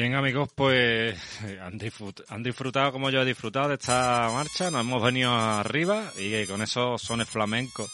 [0.00, 1.14] Bien amigos, pues
[1.60, 1.76] han,
[2.42, 7.02] disfrutado como yo he disfrutado de esta marcha, nos hemos venido arriba y con esos
[7.02, 7.92] sones flamencos,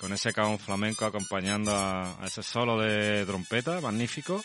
[0.00, 4.44] con ese caón flamenco acompañando a, ese solo de trompeta, magnífico.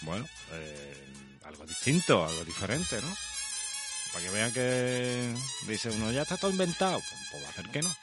[0.00, 1.06] Bueno, eh,
[1.44, 3.16] algo distinto, algo diferente, ¿no?
[4.12, 5.32] Para que vean que
[5.68, 7.96] dice uno, ya está todo inventado, pues, pues va a hacer que no.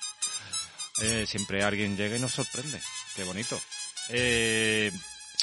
[1.01, 2.79] Eh, siempre alguien llega y nos sorprende,
[3.17, 3.59] qué bonito.
[4.07, 4.93] Eh,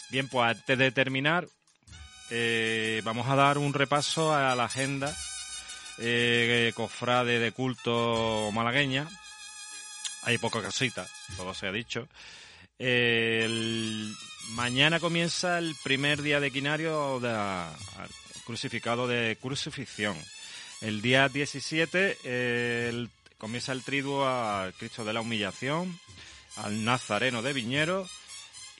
[0.08, 1.46] bien, pues antes de terminar,
[2.30, 5.16] eh, vamos a dar un repaso a la agenda
[5.98, 9.08] eh, cofrade de culto malagueña.
[10.22, 11.06] Hay poca casita,
[11.36, 12.08] todo se ha dicho.
[14.50, 17.64] mañana comienza el primer día de quinario de,
[18.44, 20.16] crucificado de crucifixión.
[20.80, 23.08] El día 17
[23.38, 25.98] comienza el triduo al Cristo de la Humillación,
[26.56, 28.08] al Nazareno de Viñero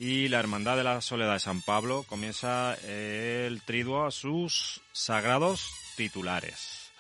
[0.01, 5.71] y la Hermandad de la Soledad de San Pablo comienza el triduo a sus sagrados
[5.95, 6.91] titulares.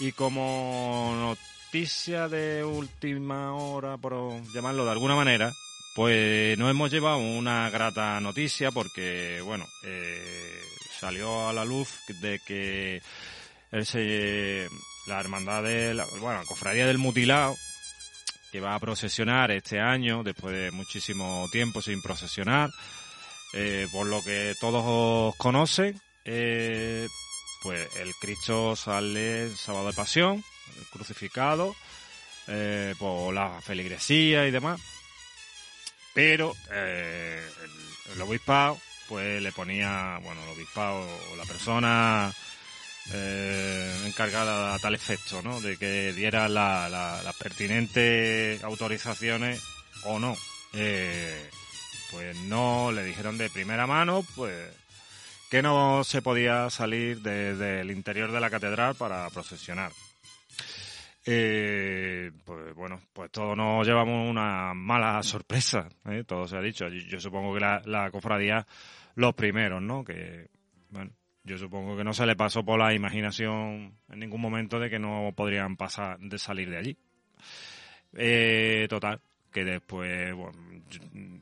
[0.00, 5.52] Y como noticia de última hora, por llamarlo de alguna manera,
[5.94, 10.62] pues nos hemos llevado una grata noticia porque, bueno, eh,
[10.98, 11.90] salió a la luz
[12.22, 13.02] de que
[15.06, 17.56] la hermandad de la, bueno, la cofradía del mutilado
[18.52, 22.70] que va a procesionar este año, después de muchísimo tiempo sin procesionar,
[23.54, 27.08] eh, por lo que todos conocen, eh,
[27.62, 30.44] pues el Cristo sale el sábado de pasión,
[30.92, 31.74] crucificado,
[32.46, 34.78] eh, por la feligresía y demás,
[36.12, 38.78] pero el, el, obispado
[39.08, 41.00] pues le ponía, bueno, el obispado
[41.32, 42.34] o la persona
[43.10, 45.60] eh, encargada a tal efecto, ¿no?
[45.60, 49.60] De que diera las pertinentes autorizaciones
[50.04, 50.36] o no.
[50.72, 51.50] Eh,
[52.10, 54.54] pues no le dijeron de primera mano, pues
[55.50, 59.92] que no se podía salir desde el interior de la catedral para procesionar.
[61.24, 66.24] Eh, pues bueno, pues todos nos llevamos una mala sorpresa, ¿eh?
[66.26, 66.88] todo se ha dicho.
[66.88, 68.66] Yo, supongo que la, la, cofradía,
[69.14, 70.04] los primeros, ¿no?
[70.04, 70.48] Que,
[70.90, 71.12] bueno,
[71.44, 74.98] yo supongo que no se le pasó por la imaginación en ningún momento de que
[74.98, 76.96] no podrían pasar de salir de allí.
[78.14, 79.20] Eh, total,
[79.50, 80.58] que después bueno,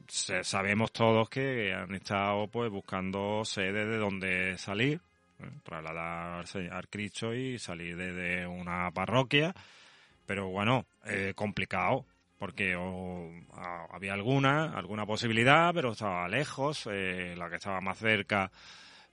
[0.08, 5.00] sabemos todos que han estado pues buscando sede de donde salir,
[5.40, 5.50] ¿eh?
[5.62, 9.54] trasladar al Cristo y salir desde una parroquia,
[10.24, 12.06] pero bueno, eh, complicado
[12.38, 12.74] porque
[13.90, 18.50] había alguna, alguna posibilidad, pero estaba lejos, la que estaba más cerca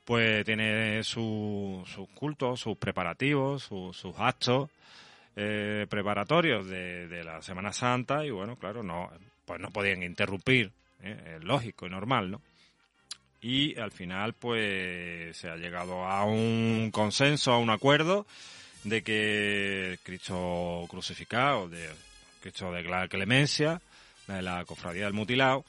[0.07, 1.85] pues tiene sus
[2.15, 4.69] cultos, sus preparativos, sus actos
[5.35, 9.11] eh, preparatorios de, la Semana Santa y bueno, claro, no,
[9.43, 10.71] pues no podían interrumpir,
[11.03, 11.35] ¿eh?
[11.35, 12.41] es lógico y normal, ¿no?
[13.41, 18.25] Y al final, pues se ha llegado a un consenso, a un acuerdo
[18.85, 21.85] de que Cristo crucificado, de
[22.39, 23.81] Cristo de la clemencia,
[24.25, 25.65] de la cofradía del mutilado,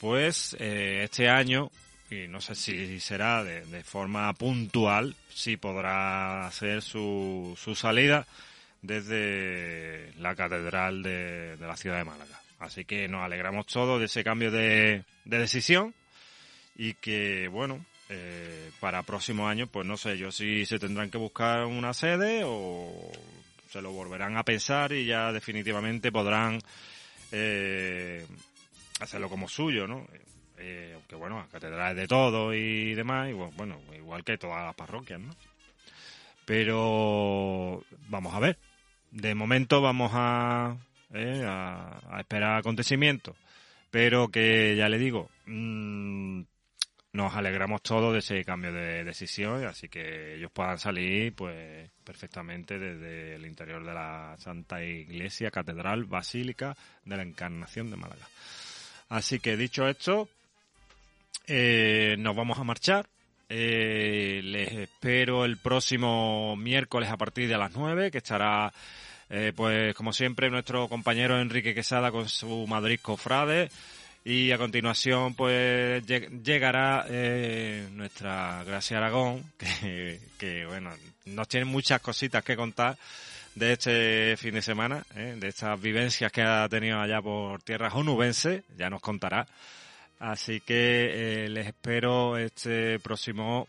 [0.00, 1.70] pues eh, este año
[2.14, 8.26] y no sé si será de, forma puntual, si podrá hacer su, su salida
[8.82, 12.40] desde la catedral de, la ciudad de Málaga.
[12.58, 15.94] Así que nos alegramos todos de ese cambio de, decisión
[16.76, 21.18] y que, bueno, eh, para próximo año, pues no sé yo si se tendrán que
[21.18, 23.10] buscar una sede o
[23.70, 26.60] se lo volverán a pensar y ya definitivamente podrán
[27.32, 28.26] eh,
[29.00, 30.06] hacerlo como suyo, ¿no?
[30.58, 35.20] Eh, aunque bueno, catedrales de todo y demás, y bueno, igual que todas las parroquias,
[35.20, 35.34] ¿no?
[36.44, 38.58] Pero vamos a ver.
[39.10, 40.76] De momento vamos a,
[41.12, 41.46] eh,
[42.18, 43.36] esperar acontecimientos.
[43.90, 46.42] Pero que ya le digo, mmm,
[47.14, 52.76] nos alegramos todos de ese cambio de decisión, así que ellos puedan salir pues perfectamente
[52.76, 58.26] desde el interior de la Santa Iglesia, Catedral, Basílica de la Encarnación de Málaga.
[59.10, 60.28] Así que dicho esto,
[61.46, 63.06] eh, nos vamos a marchar.
[63.48, 68.72] Eh, les espero el próximo miércoles a partir de las 9, que estará,
[69.30, 73.70] eh, pues como siempre, nuestro compañero Enrique Quesada con su Madrid Cofrade.
[74.26, 80.90] Y a continuación, pues llegará eh, nuestra Gracia Aragón, que, que, bueno,
[81.26, 82.96] nos tiene muchas cositas que contar
[83.54, 87.94] de este fin de semana, eh, de estas vivencias que ha tenido allá por tierras
[87.94, 89.46] onubenses, ya nos contará.
[90.24, 93.68] Así que eh, les espero este próximo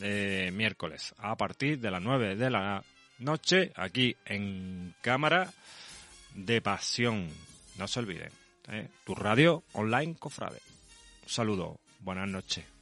[0.00, 2.84] eh, miércoles a partir de las 9 de la
[3.20, 5.50] noche aquí en Cámara
[6.34, 7.30] de Pasión.
[7.78, 8.28] No se olviden,
[8.68, 10.60] eh, tu radio online Cofrade.
[11.22, 12.73] Un saludo, buenas noches.